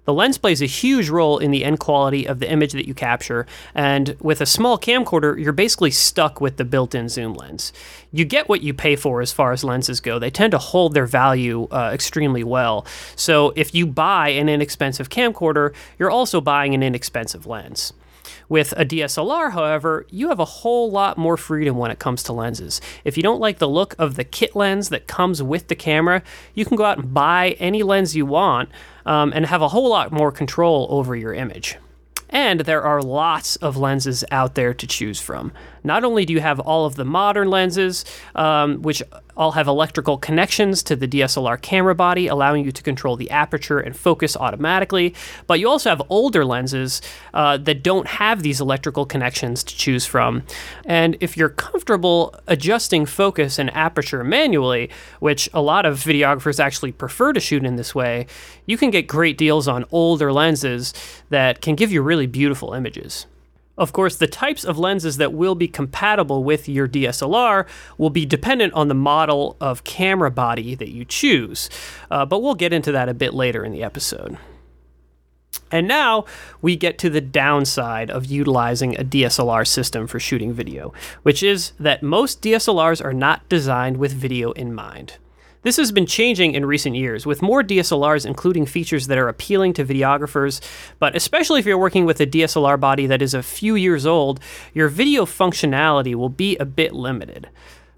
The 0.07 0.13
lens 0.13 0.37
plays 0.37 0.61
a 0.61 0.67
huge 0.67 1.09
role 1.09 1.37
in 1.37 1.51
the 1.51 1.65
end 1.65 1.81
quality 1.81 2.25
of 2.25 2.39
the 2.39 2.49
image 2.49 2.71
that 2.71 2.87
you 2.87 2.93
capture, 2.93 3.45
and 3.75 4.15
with 4.21 4.39
a 4.39 4.45
small 4.45 4.79
camcorder, 4.79 5.37
you're 5.37 5.51
basically 5.51 5.91
stuck 5.91 6.39
with 6.39 6.55
the 6.55 6.63
built 6.63 6.95
in 6.95 7.09
zoom 7.09 7.33
lens. 7.33 7.73
You 8.13 8.23
get 8.23 8.47
what 8.47 8.61
you 8.61 8.73
pay 8.73 8.95
for 8.95 9.19
as 9.19 9.33
far 9.33 9.51
as 9.51 9.65
lenses 9.65 9.99
go. 9.99 10.17
They 10.17 10.29
tend 10.29 10.51
to 10.51 10.59
hold 10.59 10.93
their 10.93 11.07
value 11.07 11.67
uh, 11.71 11.91
extremely 11.93 12.45
well. 12.45 12.85
So 13.17 13.51
if 13.57 13.75
you 13.75 13.85
buy 13.85 14.29
an 14.29 14.47
inexpensive 14.47 15.09
camcorder, 15.09 15.73
you're 15.99 16.09
also 16.09 16.39
buying 16.39 16.73
an 16.73 16.83
inexpensive 16.83 17.45
lens. 17.45 17.91
With 18.49 18.73
a 18.77 18.85
DSLR, 18.85 19.51
however, 19.51 20.05
you 20.09 20.29
have 20.29 20.39
a 20.39 20.45
whole 20.45 20.89
lot 20.89 21.17
more 21.17 21.35
freedom 21.35 21.77
when 21.77 21.91
it 21.91 21.99
comes 21.99 22.23
to 22.23 22.33
lenses. 22.33 22.79
If 23.03 23.17
you 23.17 23.23
don't 23.23 23.41
like 23.41 23.59
the 23.59 23.67
look 23.67 23.93
of 23.99 24.15
the 24.15 24.23
kit 24.23 24.55
lens 24.55 24.89
that 24.89 25.07
comes 25.07 25.43
with 25.43 25.67
the 25.67 25.75
camera, 25.75 26.23
you 26.53 26.63
can 26.63 26.77
go 26.77 26.85
out 26.85 26.97
and 26.97 27.13
buy 27.13 27.57
any 27.59 27.83
lens 27.83 28.15
you 28.15 28.25
want 28.25 28.69
um, 29.05 29.33
and 29.35 29.45
have 29.45 29.61
a 29.61 29.67
whole 29.67 29.89
lot 29.89 30.11
more 30.11 30.31
control 30.31 30.87
over 30.89 31.15
your 31.15 31.33
image. 31.33 31.77
And 32.29 32.61
there 32.61 32.83
are 32.83 33.01
lots 33.01 33.55
of 33.57 33.77
lenses 33.77 34.23
out 34.31 34.55
there 34.55 34.73
to 34.73 34.87
choose 34.87 35.19
from. 35.19 35.51
Not 35.83 36.03
only 36.03 36.25
do 36.25 36.33
you 36.33 36.41
have 36.41 36.59
all 36.59 36.85
of 36.85 36.95
the 36.95 37.05
modern 37.05 37.49
lenses, 37.49 38.05
um, 38.35 38.81
which 38.81 39.01
all 39.37 39.51
have 39.51 39.67
electrical 39.67 40.17
connections 40.17 40.83
to 40.83 40.95
the 40.95 41.07
DSLR 41.07 41.61
camera 41.61 41.95
body, 41.95 42.27
allowing 42.27 42.65
you 42.65 42.71
to 42.71 42.83
control 42.83 43.15
the 43.15 43.29
aperture 43.31 43.79
and 43.79 43.95
focus 43.95 44.35
automatically, 44.35 45.13
but 45.45 45.59
you 45.59 45.69
also 45.69 45.89
have 45.89 46.01
older 46.09 46.43
lenses 46.43 47.01
uh, 47.33 47.57
that 47.57 47.83
don't 47.83 48.07
have 48.07 48.43
these 48.43 48.59
electrical 48.59 49.05
connections 49.05 49.63
to 49.63 49.75
choose 49.77 50.05
from. 50.05 50.43
And 50.85 51.15
if 51.21 51.37
you're 51.37 51.49
comfortable 51.49 52.35
adjusting 52.47 53.05
focus 53.05 53.59
and 53.59 53.73
aperture 53.75 54.23
manually, 54.23 54.89
which 55.19 55.49
a 55.53 55.61
lot 55.61 55.85
of 55.85 55.99
videographers 55.99 56.59
actually 56.59 56.91
prefer 56.91 57.31
to 57.33 57.39
shoot 57.39 57.63
in 57.63 57.75
this 57.75 57.93
way, 57.93 58.27
you 58.65 58.77
can 58.77 58.89
get 58.89 59.07
great 59.07 59.37
deals 59.37 59.67
on 59.67 59.85
older 59.91 60.33
lenses 60.33 60.93
that 61.29 61.61
can 61.61 61.75
give 61.75 61.91
you 61.91 62.01
really 62.01 62.27
beautiful 62.27 62.73
images. 62.73 63.27
Of 63.77 63.93
course, 63.93 64.15
the 64.15 64.27
types 64.27 64.63
of 64.63 64.79
lenses 64.79 65.17
that 65.17 65.33
will 65.33 65.55
be 65.55 65.67
compatible 65.67 66.43
with 66.43 66.67
your 66.67 66.87
DSLR 66.87 67.67
will 67.97 68.09
be 68.09 68.25
dependent 68.25 68.73
on 68.73 68.87
the 68.87 68.95
model 68.95 69.55
of 69.61 69.83
camera 69.83 70.31
body 70.31 70.73
that 70.75 70.89
you 70.89 71.05
choose, 71.05 71.69
uh, 72.09 72.25
but 72.25 72.41
we'll 72.41 72.55
get 72.55 72.73
into 72.73 72.91
that 72.91 73.09
a 73.09 73.13
bit 73.13 73.33
later 73.33 73.63
in 73.63 73.71
the 73.71 73.83
episode. 73.83 74.37
And 75.71 75.87
now 75.87 76.25
we 76.61 76.75
get 76.75 76.97
to 76.99 77.09
the 77.09 77.21
downside 77.21 78.09
of 78.09 78.25
utilizing 78.25 78.95
a 78.95 79.03
DSLR 79.03 79.67
system 79.67 80.07
for 80.07 80.19
shooting 80.19 80.53
video, 80.53 80.93
which 81.23 81.43
is 81.43 81.73
that 81.79 82.01
most 82.01 82.41
DSLRs 82.41 83.03
are 83.03 83.13
not 83.13 83.47
designed 83.49 83.97
with 83.97 84.13
video 84.13 84.51
in 84.53 84.73
mind. 84.73 85.17
This 85.67 85.75
has 85.75 85.91
been 85.91 86.05
changing 86.05 86.53
in 86.53 86.65
recent 86.65 86.95
years, 86.95 87.25
with 87.25 87.41
more 87.41 87.61
DSLRs 87.61 88.25
including 88.25 88.65
features 88.65 89.07
that 89.07 89.17
are 89.17 89.27
appealing 89.27 89.73
to 89.73 89.83
videographers, 89.83 90.61
but 90.97 91.13
especially 91.13 91.59
if 91.59 91.65
you're 91.65 91.77
working 91.77 92.05
with 92.05 92.21
a 92.21 92.25
DSLR 92.25 92.79
body 92.79 93.05
that 93.05 93.21
is 93.21 93.33
a 93.33 93.43
few 93.43 93.75
years 93.75 94.05
old, 94.05 94.39
your 94.73 94.87
video 94.87 95.25
functionality 95.25 96.15
will 96.15 96.29
be 96.29 96.55
a 96.55 96.63
bit 96.63 96.93
limited. 96.93 97.49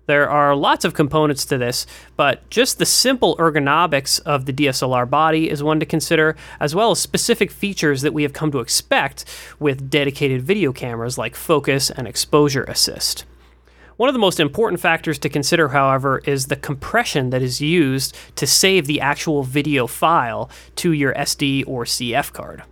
There 0.07 0.27
are 0.27 0.55
lots 0.55 0.83
of 0.83 0.95
components 0.95 1.45
to 1.45 1.59
this, 1.59 1.85
but 2.15 2.49
just 2.49 2.79
the 2.79 2.87
simple 2.87 3.37
ergonomics 3.37 4.19
of 4.23 4.47
the 4.47 4.53
DSLR 4.53 5.07
body 5.07 5.47
is 5.47 5.61
one 5.61 5.79
to 5.79 5.85
consider, 5.85 6.35
as 6.59 6.73
well 6.73 6.89
as 6.89 6.99
specific 6.99 7.51
features 7.51 8.01
that 8.01 8.15
we 8.15 8.23
have 8.23 8.33
come 8.33 8.51
to 8.51 8.61
expect 8.61 9.25
with 9.59 9.91
dedicated 9.91 10.41
video 10.41 10.73
cameras 10.73 11.19
like 11.19 11.35
focus 11.35 11.91
and 11.91 12.07
exposure 12.07 12.63
assist. 12.63 13.25
One 13.99 14.07
of 14.07 14.13
the 14.13 14.19
most 14.19 14.39
important 14.39 14.79
factors 14.79 15.19
to 15.19 15.27
consider, 15.27 15.67
however, 15.67 16.19
is 16.19 16.45
the 16.45 16.55
compression 16.55 17.31
that 17.31 17.41
is 17.41 17.59
used 17.59 18.15
to 18.37 18.47
save 18.47 18.87
the 18.87 19.01
actual 19.01 19.43
video 19.43 19.87
file 19.87 20.49
to 20.77 20.93
your 20.93 21.13
SD 21.15 21.65
or 21.67 21.83
CF 21.83 22.31
card. 22.31 22.63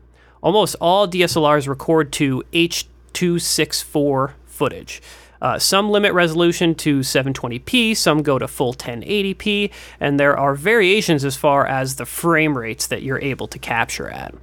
Almost 0.42 0.78
all 0.80 1.06
DSLRs 1.06 1.68
record 1.68 2.14
to 2.14 2.46
H.264 2.54 4.32
footage. 4.46 5.02
Uh, 5.42 5.60
some 5.60 5.90
limit 5.90 6.14
resolution 6.14 6.76
to 6.76 7.00
720p, 7.00 7.96
some 7.96 8.24
go 8.24 8.40
to 8.40 8.48
full 8.48 8.74
1080p, 8.74 9.72
and 10.00 10.20
there 10.20 10.38
are 10.38 10.56
variations 10.56 11.24
as 11.24 11.36
far 11.36 11.66
as 11.66 11.96
the 11.96 12.06
frame 12.06 12.58
rates 12.58 12.88
that 12.88 13.04
you're 13.04 13.22
able 13.22 13.48
to 13.48 13.60
capture 13.60 14.10
at. 14.10 14.34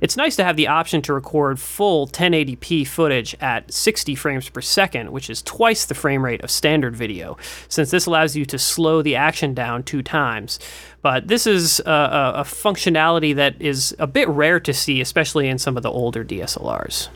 It's 0.00 0.16
nice 0.16 0.36
to 0.36 0.44
have 0.44 0.56
the 0.56 0.68
option 0.68 1.02
to 1.02 1.12
record 1.12 1.58
full 1.58 2.06
1080p 2.06 2.86
footage 2.86 3.34
at 3.40 3.72
60 3.72 4.14
frames 4.14 4.48
per 4.48 4.60
second, 4.60 5.10
which 5.10 5.28
is 5.28 5.42
twice 5.42 5.84
the 5.84 5.94
frame 5.94 6.24
rate 6.24 6.42
of 6.42 6.50
standard 6.50 6.94
video, 6.94 7.36
since 7.68 7.90
this 7.90 8.06
allows 8.06 8.36
you 8.36 8.44
to 8.46 8.58
slow 8.58 9.02
the 9.02 9.16
action 9.16 9.54
down 9.54 9.82
two 9.82 10.02
times. 10.02 10.58
But 11.02 11.28
this 11.28 11.46
is 11.46 11.80
a, 11.80 12.32
a 12.36 12.44
functionality 12.44 13.34
that 13.34 13.60
is 13.60 13.94
a 13.98 14.06
bit 14.06 14.28
rare 14.28 14.58
to 14.60 14.72
see, 14.72 15.00
especially 15.00 15.48
in 15.48 15.58
some 15.58 15.76
of 15.76 15.82
the 15.82 15.90
older 15.90 16.24
DSLRs. 16.24 17.08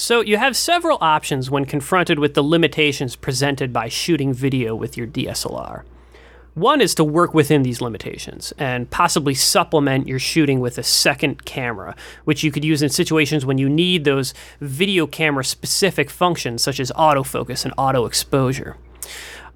So, 0.00 0.20
you 0.20 0.36
have 0.36 0.56
several 0.56 0.96
options 1.00 1.50
when 1.50 1.64
confronted 1.64 2.20
with 2.20 2.34
the 2.34 2.42
limitations 2.44 3.16
presented 3.16 3.72
by 3.72 3.88
shooting 3.88 4.32
video 4.32 4.76
with 4.76 4.96
your 4.96 5.08
DSLR. 5.08 5.82
One 6.54 6.80
is 6.80 6.94
to 6.94 7.04
work 7.04 7.34
within 7.34 7.64
these 7.64 7.80
limitations 7.80 8.52
and 8.58 8.88
possibly 8.88 9.34
supplement 9.34 10.06
your 10.06 10.20
shooting 10.20 10.60
with 10.60 10.78
a 10.78 10.84
second 10.84 11.44
camera, 11.44 11.96
which 12.22 12.44
you 12.44 12.52
could 12.52 12.64
use 12.64 12.80
in 12.80 12.90
situations 12.90 13.44
when 13.44 13.58
you 13.58 13.68
need 13.68 14.04
those 14.04 14.34
video 14.60 15.04
camera 15.08 15.44
specific 15.44 16.10
functions 16.10 16.62
such 16.62 16.78
as 16.78 16.92
autofocus 16.92 17.64
and 17.64 17.74
auto 17.76 18.06
exposure. 18.06 18.76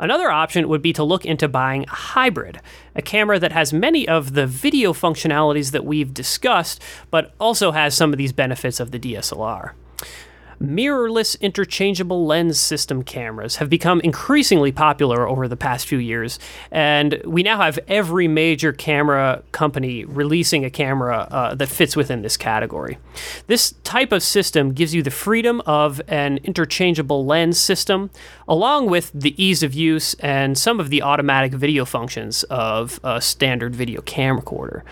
Another 0.00 0.28
option 0.28 0.68
would 0.68 0.82
be 0.82 0.92
to 0.94 1.04
look 1.04 1.24
into 1.24 1.46
buying 1.46 1.84
a 1.84 1.90
hybrid, 1.90 2.60
a 2.96 3.02
camera 3.02 3.38
that 3.38 3.52
has 3.52 3.72
many 3.72 4.08
of 4.08 4.34
the 4.34 4.48
video 4.48 4.92
functionalities 4.92 5.70
that 5.70 5.84
we've 5.84 6.12
discussed, 6.12 6.82
but 7.12 7.32
also 7.38 7.70
has 7.70 7.94
some 7.94 8.12
of 8.12 8.18
these 8.18 8.32
benefits 8.32 8.80
of 8.80 8.90
the 8.90 8.98
DSLR 8.98 9.74
mirrorless 10.62 11.38
interchangeable 11.40 12.24
lens 12.24 12.58
system 12.58 13.02
cameras 13.02 13.56
have 13.56 13.68
become 13.68 14.00
increasingly 14.00 14.72
popular 14.72 15.28
over 15.28 15.48
the 15.48 15.56
past 15.56 15.86
few 15.86 15.98
years, 15.98 16.38
and 16.70 17.20
we 17.24 17.42
now 17.42 17.58
have 17.58 17.78
every 17.88 18.28
major 18.28 18.72
camera 18.72 19.42
company 19.52 20.04
releasing 20.04 20.64
a 20.64 20.70
camera 20.70 21.28
uh, 21.30 21.54
that 21.54 21.68
fits 21.68 21.96
within 21.96 22.22
this 22.22 22.36
category. 22.36 22.98
This 23.46 23.74
type 23.84 24.12
of 24.12 24.22
system 24.22 24.72
gives 24.72 24.94
you 24.94 25.02
the 25.02 25.10
freedom 25.10 25.60
of 25.66 26.00
an 26.08 26.38
interchangeable 26.44 27.26
lens 27.26 27.58
system, 27.58 28.10
along 28.46 28.88
with 28.88 29.10
the 29.14 29.42
ease 29.42 29.62
of 29.62 29.74
use 29.74 30.14
and 30.14 30.56
some 30.56 30.80
of 30.80 30.90
the 30.90 31.02
automatic 31.02 31.52
video 31.52 31.84
functions 31.84 32.44
of 32.44 33.00
a 33.02 33.20
standard 33.20 33.74
video 33.74 34.00
camcorder. 34.02 34.82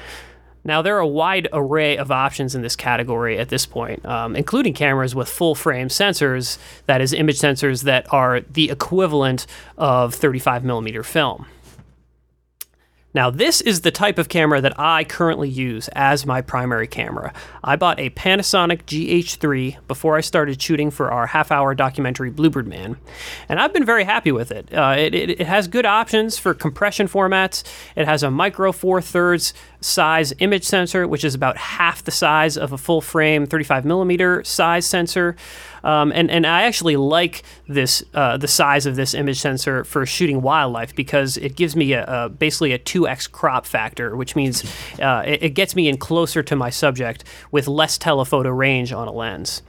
Now, 0.70 0.82
there 0.82 0.94
are 0.94 1.00
a 1.00 1.06
wide 1.08 1.48
array 1.52 1.96
of 1.96 2.12
options 2.12 2.54
in 2.54 2.62
this 2.62 2.76
category 2.76 3.36
at 3.38 3.48
this 3.48 3.66
point, 3.66 4.06
um, 4.06 4.36
including 4.36 4.72
cameras 4.72 5.16
with 5.16 5.28
full 5.28 5.56
frame 5.56 5.88
sensors, 5.88 6.58
that 6.86 7.00
is, 7.00 7.12
image 7.12 7.40
sensors 7.40 7.82
that 7.82 8.06
are 8.12 8.42
the 8.42 8.70
equivalent 8.70 9.48
of 9.76 10.14
35 10.14 10.64
millimeter 10.64 11.02
film. 11.02 11.46
Now, 13.12 13.28
this 13.28 13.60
is 13.60 13.80
the 13.80 13.90
type 13.90 14.18
of 14.18 14.28
camera 14.28 14.60
that 14.60 14.78
I 14.78 15.02
currently 15.02 15.48
use 15.48 15.88
as 15.88 16.24
my 16.24 16.42
primary 16.42 16.86
camera. 16.86 17.32
I 17.64 17.74
bought 17.74 17.98
a 17.98 18.10
Panasonic 18.10 18.84
GH3 18.84 19.78
before 19.88 20.16
I 20.16 20.20
started 20.20 20.62
shooting 20.62 20.92
for 20.92 21.10
our 21.10 21.26
half 21.26 21.50
hour 21.50 21.74
documentary 21.74 22.30
Bluebird 22.30 22.68
Man, 22.68 22.96
and 23.48 23.58
I've 23.58 23.72
been 23.72 23.84
very 23.84 24.04
happy 24.04 24.30
with 24.30 24.52
it. 24.52 24.72
Uh, 24.72 24.94
it, 24.96 25.14
it. 25.14 25.40
it, 25.40 25.46
has 25.48 25.66
good 25.66 25.86
options 25.86 26.38
for 26.38 26.54
compression 26.54 27.08
formats, 27.08 27.64
it 27.96 28.06
has 28.06 28.22
a 28.22 28.30
micro 28.30 28.70
four 28.70 29.02
thirds 29.02 29.52
size 29.80 30.32
image 30.38 30.64
sensor, 30.64 31.06
which 31.08 31.24
is 31.24 31.34
about 31.34 31.56
half 31.56 32.04
the 32.04 32.10
size 32.10 32.56
of 32.56 32.72
a 32.72 32.78
full 32.78 33.00
frame 33.00 33.46
35 33.46 33.84
millimeter 33.84 34.44
size 34.44 34.86
sensor. 34.86 35.36
Um, 35.82 36.12
and, 36.14 36.30
and 36.30 36.46
I 36.46 36.62
actually 36.62 36.96
like 36.96 37.42
this 37.66 38.02
uh, 38.12 38.36
the 38.36 38.48
size 38.48 38.86
of 38.86 38.96
this 38.96 39.14
image 39.14 39.40
sensor 39.40 39.84
for 39.84 40.04
shooting 40.04 40.42
wildlife 40.42 40.94
because 40.94 41.36
it 41.38 41.56
gives 41.56 41.74
me 41.74 41.92
a, 41.94 42.04
a 42.04 42.28
basically 42.28 42.72
a 42.72 42.78
2x 42.78 43.30
crop 43.30 43.64
factor, 43.64 44.14
which 44.16 44.36
means 44.36 44.64
uh, 45.00 45.22
it, 45.26 45.42
it 45.42 45.50
gets 45.50 45.74
me 45.74 45.88
in 45.88 45.96
closer 45.96 46.42
to 46.42 46.54
my 46.54 46.70
subject 46.70 47.24
with 47.50 47.66
less 47.66 47.96
telephoto 47.96 48.50
range 48.50 48.92
on 48.92 49.08
a 49.08 49.12
lens. 49.12 49.62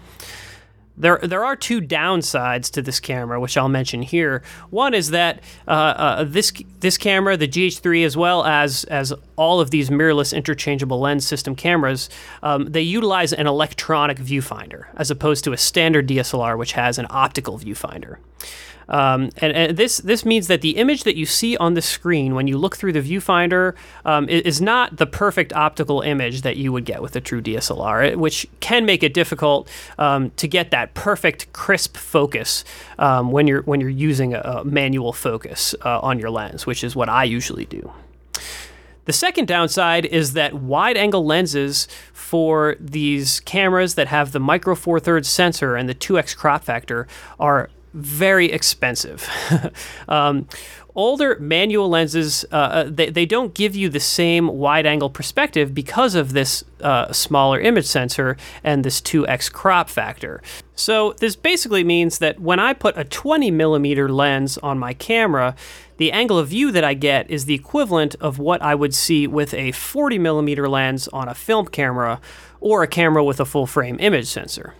There, 1.02 1.18
there 1.24 1.44
are 1.44 1.56
two 1.56 1.82
downsides 1.82 2.70
to 2.74 2.82
this 2.84 3.00
camera, 3.00 3.40
which 3.40 3.58
I'll 3.58 3.68
mention 3.68 4.04
here. 4.04 4.44
One 4.70 4.94
is 4.94 5.10
that 5.10 5.42
uh, 5.68 5.72
uh, 5.72 6.24
this 6.26 6.54
this 6.80 6.96
camera, 6.96 7.36
the 7.36 7.48
GH3, 7.48 8.06
as 8.06 8.16
well 8.16 8.46
as 8.46 8.84
as 8.84 9.12
all 9.36 9.60
of 9.60 9.72
these 9.72 9.90
mirrorless 9.90 10.32
interchangeable 10.36 11.00
lens 11.00 11.26
system 11.26 11.56
cameras, 11.56 12.08
um, 12.44 12.66
they 12.66 12.84
utilize 12.84 13.34
an 13.34 13.48
electronic 13.48 14.20
viewfinder 14.20 14.86
as 14.96 15.10
opposed 15.10 15.44
to 15.46 15.54
a 15.54 15.58
standard 15.58 16.08
DSLR, 16.08 16.56
which 16.56 16.74
has 16.74 17.00
an 17.00 17.08
optical 17.10 17.58
viewfinder. 17.58 18.18
Um, 18.92 19.30
and, 19.38 19.54
and, 19.54 19.78
this 19.78 19.98
this 20.00 20.26
means 20.26 20.48
that 20.48 20.62
the 20.62 20.72
image 20.72 21.06
that 21.06 21.16
you 21.16 21.26
see 21.26 21.56
on 21.58 21.76
the 21.76 21.82
screen 21.82 22.36
when 22.36 22.48
you 22.48 22.58
look 22.58 22.76
through 22.76 22.92
the 22.92 23.02
viewfinder 23.02 23.74
um, 24.04 24.28
is 24.28 24.62
not 24.62 24.98
the 24.98 25.08
perfect 25.08 25.54
optical 25.54 26.02
image 26.02 26.42
that 26.42 26.58
you 26.58 26.74
would 26.74 26.84
get 26.84 27.02
with 27.02 27.16
a 27.16 27.22
true 27.22 27.42
DSLR, 27.42 28.18
which 28.18 28.46
can 28.60 28.86
make 28.86 29.02
it 29.02 29.14
difficult 29.14 29.70
um, 29.98 30.32
to 30.32 30.48
get 30.48 30.72
that 30.72 30.94
perfect 30.94 31.52
crisp 31.54 31.96
focus 31.96 32.66
um, 33.00 33.32
when 33.32 33.48
you're 33.48 33.62
when 33.64 33.80
you're 33.80 33.90
using 33.90 34.34
a, 34.34 34.40
a 34.40 34.66
manual 34.66 35.14
focus 35.14 35.74
uh, 35.86 36.00
on 36.02 36.20
your 36.20 36.30
lens, 36.30 36.66
which 36.66 36.84
is 36.84 36.94
what 36.94 37.08
I 37.08 37.24
usually 37.24 37.66
do. 37.66 37.92
The 39.06 39.14
second 39.14 39.48
downside 39.48 40.06
is 40.06 40.34
that 40.34 40.54
wide 40.54 40.96
angle 40.96 41.26
lenses 41.26 41.88
for 42.14 42.76
these 42.80 43.40
cameras 43.40 43.96
that 43.96 44.08
have 44.08 44.32
the 44.32 44.40
micro 44.40 44.76
four 44.76 45.00
thirds 45.00 45.28
sensor 45.28 45.76
and 45.76 45.90
the 45.90 45.96
2x 45.96 46.36
crop 46.38 46.64
factor 46.64 47.08
are 47.40 47.70
very 47.94 48.52
expensive. 48.52 49.30
um, 50.08 50.48
older 50.96 51.38
manual 51.40 51.90
lenses 51.90 52.46
uh, 52.52 52.56
uh, 52.56 52.84
they, 52.90 53.10
they 53.10 53.26
don't 53.26 53.54
give 53.54 53.76
you 53.76 53.90
the 53.90 54.00
same 54.00 54.48
wide 54.48 54.86
angle 54.86 55.10
perspective 55.10 55.74
because 55.74 56.16
of 56.16 56.34
this 56.34 56.64
uh, 56.82 57.12
smaller 57.14 57.60
image 57.60 57.86
sensor 57.86 58.36
and 58.64 58.84
this 58.84 59.00
2x 59.02 59.52
crop 59.52 59.90
factor 59.90 60.42
so 60.76 61.14
this 61.20 61.36
basically 61.36 61.84
means 61.84 62.20
that 62.20 62.40
when 62.40 62.60
i 62.60 62.74
put 62.74 62.98
a 62.98 63.04
20 63.04 63.52
millimeter 63.52 64.10
lens 64.10 64.58
on 64.60 64.78
my 64.78 64.94
camera 64.94 65.56
the 65.98 66.12
angle 66.12 66.38
of 66.38 66.50
view 66.50 66.72
that 66.72 66.84
i 66.84 66.94
get 66.94 67.30
is 67.30 67.46
the 67.46 67.54
equivalent 67.54 68.16
of 68.20 68.38
what 68.38 68.62
i 68.62 68.76
would 68.76 68.94
see 68.94 69.28
with 69.28 69.54
a 69.54 69.72
40 69.72 70.18
millimeter 70.20 70.68
lens 70.68 71.08
on 71.10 71.30
a 71.30 71.36
film 71.36 71.68
camera 71.68 72.20
or 72.60 72.84
a 72.84 72.88
camera 72.88 73.24
with 73.24 73.40
a 73.40 73.46
full 73.46 73.66
frame 73.66 73.98
image 74.00 74.28
sensor 74.28 74.74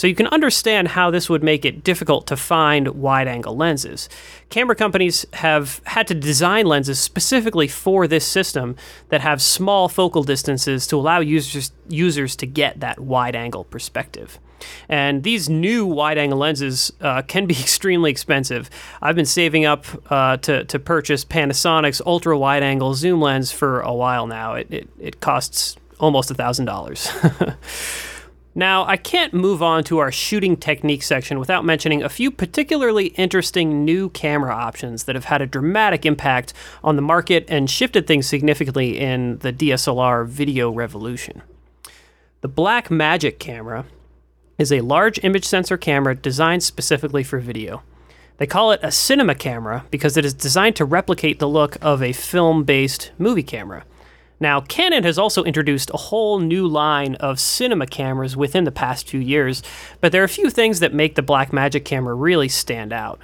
so 0.00 0.06
you 0.06 0.14
can 0.14 0.28
understand 0.28 0.88
how 0.88 1.10
this 1.10 1.28
would 1.28 1.42
make 1.42 1.66
it 1.66 1.84
difficult 1.84 2.26
to 2.28 2.34
find 2.34 2.88
wide 2.88 3.28
angle 3.28 3.54
lenses. 3.54 4.08
Camera 4.48 4.74
companies 4.74 5.26
have 5.34 5.82
had 5.84 6.06
to 6.06 6.14
design 6.14 6.64
lenses 6.64 6.98
specifically 6.98 7.68
for 7.68 8.08
this 8.08 8.24
system 8.26 8.76
that 9.10 9.20
have 9.20 9.42
small 9.42 9.90
focal 9.90 10.22
distances 10.22 10.86
to 10.86 10.96
allow 10.96 11.20
users, 11.20 11.72
users 11.86 12.34
to 12.36 12.46
get 12.46 12.80
that 12.80 12.98
wide 12.98 13.36
angle 13.36 13.64
perspective. 13.64 14.38
And 14.88 15.22
these 15.22 15.50
new 15.50 15.84
wide 15.84 16.16
angle 16.16 16.38
lenses 16.38 16.90
uh, 17.02 17.20
can 17.20 17.44
be 17.44 17.52
extremely 17.60 18.10
expensive. 18.10 18.70
I've 19.02 19.16
been 19.16 19.26
saving 19.26 19.66
up 19.66 19.84
uh, 20.10 20.38
to, 20.38 20.64
to 20.64 20.78
purchase 20.78 21.26
Panasonic's 21.26 22.00
ultra 22.06 22.38
wide 22.38 22.62
angle 22.62 22.94
zoom 22.94 23.20
lens 23.20 23.52
for 23.52 23.82
a 23.82 23.92
while 23.92 24.26
now. 24.26 24.54
It, 24.54 24.68
it, 24.70 24.88
it 24.98 25.20
costs 25.20 25.76
almost 25.98 26.32
$1,000. 26.32 28.06
Now, 28.54 28.84
I 28.84 28.96
can't 28.96 29.32
move 29.32 29.62
on 29.62 29.84
to 29.84 29.98
our 29.98 30.10
shooting 30.10 30.56
technique 30.56 31.04
section 31.04 31.38
without 31.38 31.64
mentioning 31.64 32.02
a 32.02 32.08
few 32.08 32.32
particularly 32.32 33.06
interesting 33.08 33.84
new 33.84 34.10
camera 34.10 34.52
options 34.52 35.04
that 35.04 35.14
have 35.14 35.26
had 35.26 35.40
a 35.40 35.46
dramatic 35.46 36.04
impact 36.04 36.52
on 36.82 36.96
the 36.96 37.02
market 37.02 37.44
and 37.48 37.70
shifted 37.70 38.08
things 38.08 38.26
significantly 38.26 38.98
in 38.98 39.38
the 39.38 39.52
DSLR 39.52 40.26
video 40.26 40.70
revolution. 40.72 41.42
The 42.40 42.48
Blackmagic 42.48 43.38
camera 43.38 43.84
is 44.58 44.72
a 44.72 44.80
large 44.80 45.22
image 45.22 45.44
sensor 45.44 45.76
camera 45.76 46.16
designed 46.16 46.64
specifically 46.64 47.22
for 47.22 47.38
video. 47.38 47.82
They 48.38 48.46
call 48.46 48.72
it 48.72 48.80
a 48.82 48.90
cinema 48.90 49.36
camera 49.36 49.84
because 49.90 50.16
it 50.16 50.24
is 50.24 50.34
designed 50.34 50.74
to 50.76 50.84
replicate 50.84 51.38
the 51.38 51.48
look 51.48 51.76
of 51.80 52.02
a 52.02 52.12
film 52.12 52.64
based 52.64 53.12
movie 53.16 53.42
camera. 53.44 53.84
Now, 54.40 54.62
Canon 54.62 55.04
has 55.04 55.18
also 55.18 55.44
introduced 55.44 55.90
a 55.92 55.98
whole 55.98 56.38
new 56.38 56.66
line 56.66 57.14
of 57.16 57.38
cinema 57.38 57.86
cameras 57.86 58.38
within 58.38 58.64
the 58.64 58.72
past 58.72 59.06
few 59.06 59.20
years, 59.20 59.62
but 60.00 60.12
there 60.12 60.22
are 60.22 60.24
a 60.24 60.30
few 60.30 60.48
things 60.48 60.80
that 60.80 60.94
make 60.94 61.14
the 61.14 61.22
Blackmagic 61.22 61.84
camera 61.84 62.14
really 62.14 62.48
stand 62.48 62.90
out. 62.90 63.20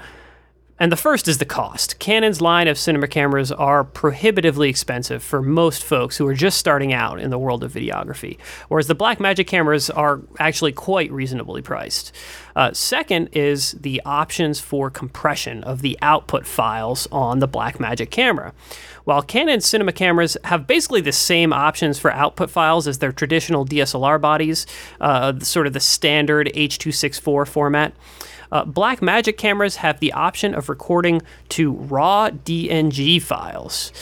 And 0.79 0.93
the 0.93 0.97
first 0.97 1.27
is 1.27 1.39
the 1.39 1.47
cost. 1.47 1.99
Canon's 1.99 2.43
line 2.43 2.69
of 2.69 2.79
cinema 2.79 3.09
cameras 3.09 3.51
are 3.51 3.83
prohibitively 3.83 4.69
expensive 4.69 5.23
for 5.23 5.41
most 5.41 5.83
folks 5.83 6.19
who 6.19 6.27
are 6.27 6.35
just 6.35 6.59
starting 6.59 6.93
out 6.93 7.19
in 7.19 7.31
the 7.31 7.39
world 7.39 7.65
of 7.65 7.73
videography, 7.73 8.37
whereas 8.69 8.87
the 8.87 8.95
Blackmagic 8.95 9.47
cameras 9.47 9.89
are 9.89 10.21
actually 10.39 10.73
quite 10.73 11.11
reasonably 11.11 11.63
priced. 11.63 12.13
Uh, 12.55 12.73
second 12.75 13.29
is 13.33 13.73
the 13.73 14.03
options 14.05 14.61
for 14.61 14.91
compression 14.91 15.65
of 15.65 15.81
the 15.81 15.99
output 16.03 16.47
files 16.47 17.09
on 17.11 17.39
the 17.39 17.49
Blackmagic 17.49 18.11
camera. 18.11 18.53
While 19.05 19.23
Canon 19.23 19.61
cinema 19.61 19.93
cameras 19.93 20.37
have 20.45 20.67
basically 20.67 21.01
the 21.01 21.13
same 21.13 21.53
options 21.53 21.99
for 21.99 22.11
output 22.13 22.51
files 22.51 22.87
as 22.87 22.99
their 22.99 23.13
traditional 23.13 23.65
DSLR 23.65 24.21
bodies, 24.21 24.67
uh, 25.01 25.39
sort 25.39 25.67
of 25.67 25.73
the 25.73 25.81
standard 25.81 26.51
H.264 26.55 27.47
format, 27.47 27.95
uh, 28.53 28.65
Blackmagic 28.65 29.37
cameras 29.37 29.77
have 29.77 30.01
the 30.01 30.13
option 30.13 30.55
of 30.55 30.69
recording 30.69 31.23
to 31.51 31.73
raw 31.73 32.31
DNG 32.31 33.21
files. 33.23 33.93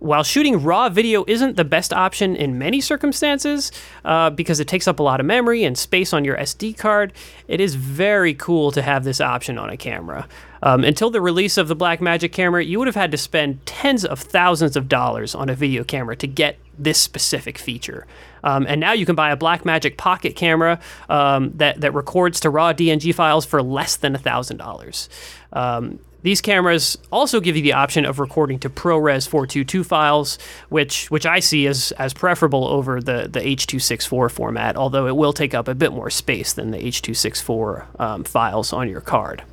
While 0.00 0.22
shooting 0.22 0.62
raw 0.62 0.88
video 0.88 1.24
isn't 1.26 1.56
the 1.56 1.64
best 1.64 1.92
option 1.92 2.36
in 2.36 2.56
many 2.56 2.80
circumstances, 2.80 3.72
uh, 4.04 4.30
because 4.30 4.60
it 4.60 4.68
takes 4.68 4.86
up 4.86 5.00
a 5.00 5.02
lot 5.02 5.18
of 5.18 5.26
memory 5.26 5.64
and 5.64 5.76
space 5.76 6.12
on 6.12 6.24
your 6.24 6.36
SD 6.36 6.76
card, 6.76 7.12
it 7.48 7.60
is 7.60 7.74
very 7.74 8.32
cool 8.34 8.70
to 8.72 8.82
have 8.82 9.02
this 9.02 9.20
option 9.20 9.58
on 9.58 9.70
a 9.70 9.76
camera. 9.76 10.28
Um, 10.62 10.84
until 10.84 11.10
the 11.10 11.20
release 11.20 11.56
of 11.56 11.68
the 11.68 11.76
Blackmagic 11.76 12.32
camera, 12.32 12.64
you 12.64 12.78
would 12.78 12.88
have 12.88 12.94
had 12.94 13.10
to 13.12 13.18
spend 13.18 13.64
tens 13.66 14.04
of 14.04 14.18
thousands 14.20 14.76
of 14.76 14.88
dollars 14.88 15.34
on 15.34 15.48
a 15.48 15.54
video 15.54 15.84
camera 15.84 16.16
to 16.16 16.26
get 16.26 16.58
this 16.78 16.98
specific 17.00 17.58
feature. 17.58 18.06
Um, 18.44 18.66
and 18.68 18.80
now 18.80 18.92
you 18.92 19.04
can 19.04 19.14
buy 19.14 19.30
a 19.30 19.36
Blackmagic 19.36 19.96
Pocket 19.96 20.36
camera 20.36 20.78
um, 21.08 21.52
that, 21.56 21.80
that 21.80 21.92
records 21.92 22.40
to 22.40 22.50
raw 22.50 22.72
DNG 22.72 23.14
files 23.14 23.44
for 23.44 23.62
less 23.62 23.96
than 23.96 24.14
$1,000. 24.14 25.08
Um, 25.52 25.98
these 26.22 26.40
cameras 26.40 26.98
also 27.12 27.40
give 27.40 27.56
you 27.56 27.62
the 27.62 27.74
option 27.74 28.04
of 28.04 28.18
recording 28.18 28.58
to 28.60 28.70
ProRes 28.70 29.28
422 29.28 29.84
files, 29.84 30.36
which 30.68 31.08
which 31.12 31.24
I 31.24 31.38
see 31.38 31.66
as 31.68 31.92
as 31.92 32.12
preferable 32.12 32.66
over 32.66 33.00
the 33.00 33.28
the 33.30 33.46
H.264 33.46 34.30
format, 34.30 34.76
although 34.76 35.06
it 35.06 35.16
will 35.16 35.32
take 35.32 35.54
up 35.54 35.68
a 35.68 35.76
bit 35.76 35.92
more 35.92 36.10
space 36.10 36.52
than 36.52 36.72
the 36.72 36.84
H.264 36.84 38.00
um, 38.00 38.24
files 38.24 38.72
on 38.72 38.88
your 38.88 39.00
card. 39.00 39.44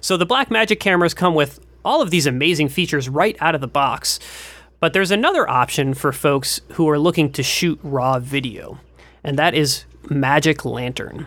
So 0.00 0.16
the 0.16 0.26
Blackmagic 0.26 0.80
cameras 0.80 1.14
come 1.14 1.34
with 1.34 1.60
all 1.84 2.02
of 2.02 2.10
these 2.10 2.26
amazing 2.26 2.68
features 2.68 3.08
right 3.08 3.36
out 3.40 3.54
of 3.54 3.60
the 3.60 3.68
box. 3.68 4.20
But 4.80 4.92
there's 4.92 5.10
another 5.10 5.48
option 5.48 5.94
for 5.94 6.12
folks 6.12 6.60
who 6.72 6.88
are 6.88 6.98
looking 6.98 7.32
to 7.32 7.42
shoot 7.42 7.78
raw 7.82 8.18
video, 8.18 8.78
and 9.22 9.38
that 9.38 9.54
is 9.54 9.84
Magic 10.08 10.64
Lantern. 10.64 11.26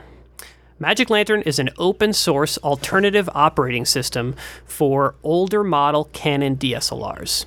Magic 0.79 1.09
Lantern 1.09 1.43
is 1.43 1.59
an 1.59 1.69
open 1.77 2.13
source 2.13 2.57
alternative 2.57 3.29
operating 3.33 3.85
system 3.85 4.35
for 4.65 5.15
older 5.23 5.63
model 5.63 6.09
Canon 6.13 6.57
DSLRs. 6.57 7.45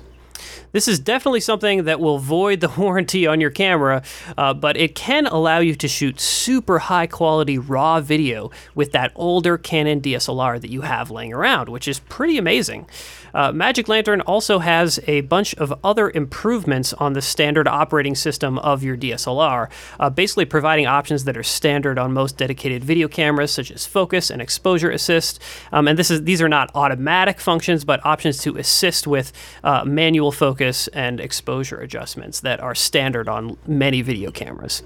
This 0.71 0.87
is 0.87 0.99
definitely 0.99 1.39
something 1.39 1.85
that 1.85 1.99
will 1.99 2.19
void 2.19 2.59
the 2.59 2.69
warranty 2.77 3.25
on 3.27 3.41
your 3.41 3.49
camera, 3.49 4.03
uh, 4.37 4.53
but 4.53 4.77
it 4.77 4.95
can 4.95 5.27
allow 5.27 5.59
you 5.59 5.75
to 5.75 5.87
shoot 5.87 6.19
super 6.19 6.79
high 6.79 7.07
quality 7.07 7.57
raw 7.57 7.99
video 8.01 8.51
with 8.75 8.91
that 8.91 9.11
older 9.15 9.57
Canon 9.57 10.01
DSLR 10.01 10.61
that 10.61 10.69
you 10.69 10.81
have 10.81 11.11
laying 11.11 11.33
around, 11.33 11.69
which 11.69 11.87
is 11.87 11.99
pretty 11.99 12.37
amazing. 12.37 12.87
Uh, 13.33 13.51
Magic 13.51 13.87
Lantern 13.87 14.21
also 14.21 14.59
has 14.59 14.99
a 15.07 15.21
bunch 15.21 15.53
of 15.55 15.73
other 15.83 16.09
improvements 16.09 16.93
on 16.93 17.13
the 17.13 17.21
standard 17.21 17.67
operating 17.67 18.15
system 18.15 18.57
of 18.59 18.83
your 18.83 18.97
DSLR, 18.97 19.69
uh, 19.99 20.09
basically 20.09 20.45
providing 20.45 20.85
options 20.85 21.23
that 21.25 21.37
are 21.37 21.43
standard 21.43 21.99
on 21.99 22.13
most 22.13 22.37
dedicated 22.37 22.83
video 22.83 23.07
cameras, 23.07 23.51
such 23.51 23.71
as 23.71 23.85
focus 23.85 24.29
and 24.29 24.41
exposure 24.41 24.89
assist. 24.89 25.41
Um, 25.71 25.87
and 25.87 25.97
this 25.97 26.11
is 26.11 26.23
these 26.23 26.41
are 26.41 26.49
not 26.49 26.71
automatic 26.75 27.39
functions, 27.39 27.85
but 27.85 28.05
options 28.05 28.37
to 28.39 28.57
assist 28.57 29.07
with 29.07 29.31
uh, 29.63 29.83
manual 29.85 30.31
focus 30.31 30.87
and 30.89 31.19
exposure 31.19 31.79
adjustments 31.79 32.39
that 32.41 32.59
are 32.59 32.75
standard 32.75 33.27
on 33.29 33.57
many 33.67 34.01
video 34.01 34.31
cameras. 34.31 34.83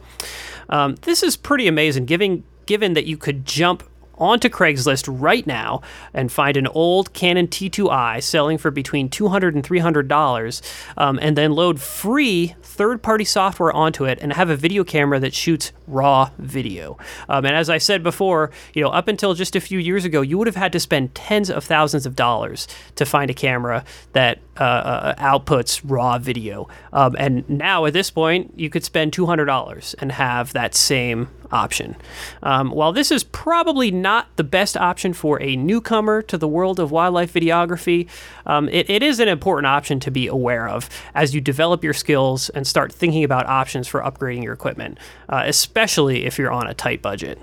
Um, 0.70 0.96
this 1.02 1.24
is 1.24 1.36
pretty 1.38 1.68
amazing, 1.68 2.06
given 2.06 2.44
given 2.66 2.94
that 2.94 3.06
you 3.06 3.18
could 3.18 3.46
jump 3.46 3.84
onto 4.22 4.48
Craigslist 4.48 5.10
right 5.12 5.46
now 5.46 5.82
and 6.14 6.32
find 6.32 6.56
an 6.56 6.68
old 6.68 7.12
Canon 7.14 7.48
T2i 7.48 8.22
selling 8.22 8.58
for 8.58 8.72
between 8.72 9.10
$200 9.10 9.56
and 9.56 9.64
$300, 9.64 10.62
um, 10.98 11.20
and 11.22 11.36
then 11.36 11.54
load 11.54 11.82
free 11.82 12.56
third 12.62 13.02
party 13.02 13.26
software 13.26 13.74
onto 13.74 14.06
it 14.06 14.20
and 14.22 14.32
have 14.34 14.50
a 14.50 14.56
video 14.56 14.84
camera 14.84 15.20
that 15.20 15.34
shoots 15.34 15.72
raw 15.88 16.30
video. 16.38 16.98
Um, 17.28 17.46
and 17.46 17.56
as 17.56 17.70
I 17.70 17.80
said 17.80 18.04
before, 18.04 18.52
you 18.74 18.82
know, 18.82 18.90
up 18.90 19.08
until 19.08 19.34
just 19.34 19.56
a 19.56 19.62
few 19.62 19.80
years 19.80 20.06
ago, 20.06 20.22
you 20.22 20.38
would 20.38 20.48
have 20.48 20.56
had 20.56 20.72
to 20.74 20.80
spend 20.80 21.16
tens 21.16 21.50
of 21.50 21.64
thousands 21.64 22.06
of 22.06 22.16
dollars 22.16 22.68
to 22.96 23.06
find 23.06 23.30
a 23.32 23.34
camera 23.34 23.84
that 24.14 24.40
uh, 24.58 24.64
uh, 24.64 25.16
outputs 25.16 25.82
raw 25.84 26.20
video. 26.20 26.68
Um, 26.94 27.16
and 27.18 27.50
now 27.50 27.86
at 27.86 27.94
this 27.94 28.12
point, 28.12 28.54
you 28.56 28.70
could 28.70 28.84
spend 28.84 29.12
$200 29.12 29.96
and 30.00 30.12
have 30.12 30.54
that 30.54 30.76
same 30.76 31.28
option. 31.52 31.96
Um, 32.44 32.72
while 32.72 32.92
this 32.92 33.12
is 33.12 33.24
probably 33.24 33.92
not 33.92 34.28
the 34.36 34.44
best 34.44 34.78
option 34.78 35.14
for 35.14 35.42
a 35.42 35.56
newcomer 35.56 36.22
to 36.24 36.38
the 36.38 36.48
world 36.48 36.80
of 36.80 36.92
wildlife 36.92 37.34
videography, 37.34 38.08
um, 38.46 38.70
it, 38.70 38.90
it 38.90 39.04
is 39.04 39.20
an 39.20 39.28
important 39.28 39.68
option 39.68 40.00
to 40.02 40.12
be 40.12 40.28
aware 40.28 40.68
of 40.68 40.90
as 41.14 41.36
you 41.36 41.42
develop 41.42 41.84
your 41.84 41.94
skills 41.94 42.50
and 42.50 42.66
start 42.66 42.92
thinking 42.92 43.24
about 43.24 43.46
options 43.48 43.88
for 43.88 44.02
upgrading 44.02 44.44
your 44.44 44.54
equipment, 44.54 44.98
uh, 45.30 45.44
especially 45.46 46.26
if 46.26 46.38
you're 46.38 46.52
on 46.52 46.68
a 46.68 46.74
tight 46.74 47.02
budget. 47.02 47.40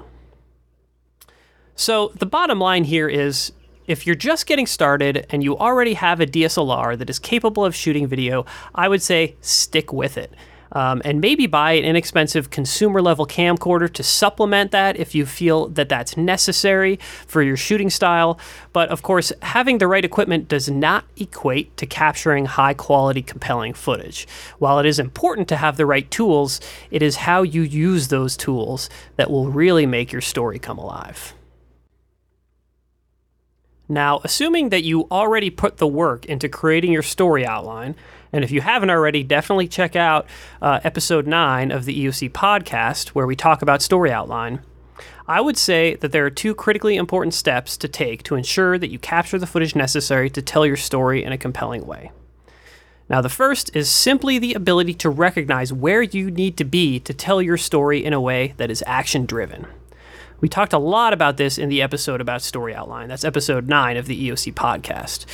So, 1.74 2.10
the 2.16 2.26
bottom 2.26 2.58
line 2.58 2.84
here 2.84 3.08
is 3.08 3.52
if 3.86 4.06
you're 4.06 4.14
just 4.14 4.46
getting 4.46 4.66
started 4.66 5.26
and 5.30 5.42
you 5.42 5.56
already 5.56 5.94
have 5.94 6.20
a 6.20 6.26
DSLR 6.26 6.98
that 6.98 7.08
is 7.08 7.18
capable 7.18 7.64
of 7.64 7.74
shooting 7.74 8.06
video, 8.06 8.44
I 8.74 8.88
would 8.88 9.02
say 9.02 9.36
stick 9.40 9.92
with 9.92 10.18
it. 10.18 10.32
Um, 10.72 11.00
and 11.04 11.20
maybe 11.20 11.46
buy 11.46 11.72
an 11.72 11.84
inexpensive 11.84 12.50
consumer 12.50 13.00
level 13.00 13.26
camcorder 13.26 13.92
to 13.92 14.02
supplement 14.02 14.70
that 14.72 14.96
if 14.96 15.14
you 15.14 15.24
feel 15.24 15.68
that 15.68 15.88
that's 15.88 16.16
necessary 16.16 16.98
for 17.26 17.42
your 17.42 17.56
shooting 17.56 17.90
style. 17.90 18.38
But 18.72 18.90
of 18.90 19.02
course, 19.02 19.32
having 19.42 19.78
the 19.78 19.86
right 19.86 20.04
equipment 20.04 20.48
does 20.48 20.68
not 20.70 21.04
equate 21.16 21.76
to 21.78 21.86
capturing 21.86 22.46
high 22.46 22.74
quality, 22.74 23.22
compelling 23.22 23.74
footage. 23.74 24.26
While 24.58 24.78
it 24.78 24.86
is 24.86 24.98
important 24.98 25.48
to 25.48 25.56
have 25.56 25.76
the 25.76 25.86
right 25.86 26.10
tools, 26.10 26.60
it 26.90 27.02
is 27.02 27.16
how 27.16 27.42
you 27.42 27.62
use 27.62 28.08
those 28.08 28.36
tools 28.36 28.90
that 29.16 29.30
will 29.30 29.48
really 29.48 29.86
make 29.86 30.12
your 30.12 30.22
story 30.22 30.58
come 30.58 30.78
alive. 30.78 31.34
Now, 33.88 34.20
assuming 34.22 34.68
that 34.68 34.84
you 34.84 35.08
already 35.10 35.48
put 35.48 35.78
the 35.78 35.86
work 35.86 36.26
into 36.26 36.46
creating 36.48 36.92
your 36.92 37.02
story 37.02 37.46
outline, 37.46 37.94
and 38.32 38.44
if 38.44 38.50
you 38.50 38.60
haven't 38.60 38.90
already, 38.90 39.22
definitely 39.22 39.68
check 39.68 39.96
out 39.96 40.26
uh, 40.60 40.80
episode 40.84 41.26
9 41.26 41.70
of 41.70 41.84
the 41.84 42.04
EOC 42.04 42.30
podcast 42.32 43.08
where 43.08 43.26
we 43.26 43.36
talk 43.36 43.62
about 43.62 43.82
story 43.82 44.10
outline. 44.10 44.60
I 45.26 45.40
would 45.40 45.58
say 45.58 45.94
that 45.96 46.12
there 46.12 46.24
are 46.24 46.30
two 46.30 46.54
critically 46.54 46.96
important 46.96 47.34
steps 47.34 47.76
to 47.78 47.88
take 47.88 48.22
to 48.24 48.34
ensure 48.34 48.78
that 48.78 48.90
you 48.90 48.98
capture 48.98 49.38
the 49.38 49.46
footage 49.46 49.76
necessary 49.76 50.30
to 50.30 50.42
tell 50.42 50.64
your 50.64 50.76
story 50.76 51.22
in 51.22 51.32
a 51.32 51.38
compelling 51.38 51.86
way. 51.86 52.10
Now, 53.10 53.20
the 53.20 53.28
first 53.28 53.74
is 53.74 53.90
simply 53.90 54.38
the 54.38 54.54
ability 54.54 54.94
to 54.94 55.10
recognize 55.10 55.72
where 55.72 56.02
you 56.02 56.30
need 56.30 56.56
to 56.58 56.64
be 56.64 57.00
to 57.00 57.14
tell 57.14 57.40
your 57.40 57.56
story 57.56 58.04
in 58.04 58.12
a 58.12 58.20
way 58.20 58.54
that 58.58 58.70
is 58.70 58.84
action 58.86 59.24
driven. 59.24 59.66
We 60.40 60.48
talked 60.48 60.72
a 60.72 60.78
lot 60.78 61.12
about 61.12 61.36
this 61.36 61.58
in 61.58 61.68
the 61.68 61.82
episode 61.82 62.20
about 62.20 62.42
story 62.42 62.74
outline. 62.74 63.08
That's 63.08 63.24
episode 63.24 63.68
9 63.68 63.96
of 63.96 64.06
the 64.06 64.28
EOC 64.28 64.54
podcast. 64.54 65.26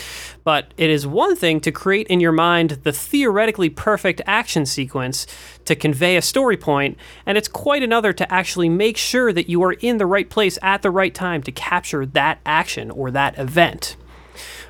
But 0.45 0.73
it 0.79 0.89
is 0.89 1.07
one 1.07 1.37
thing 1.37 1.61
to 1.61 1.73
create 1.73 2.07
in 2.07 2.21
your 2.21 2.33
mind 2.33 2.71
the 2.85 2.93
theoretically 2.93 3.69
perfect 3.69 4.23
action 4.27 4.65
sequence 4.65 5.27
to 5.67 5.77
convey 5.77 6.17
a 6.17 6.23
story 6.23 6.57
point, 6.57 6.97
and 7.27 7.37
it's 7.37 7.49
quite 7.49 7.83
another 7.83 8.15
to 8.15 8.33
actually 8.33 8.71
make 8.71 8.97
sure 8.97 9.33
that 9.33 9.49
you 9.49 9.63
are 9.63 9.75
in 9.75 9.99
the 9.99 10.07
right 10.07 10.29
place 10.31 10.59
at 10.63 10.81
the 10.81 10.91
right 10.91 11.15
time 11.15 11.43
to 11.43 11.53
capture 11.53 12.07
that 12.07 12.39
action 12.47 12.91
or 12.91 13.11
that 13.11 13.39
event. 13.39 13.97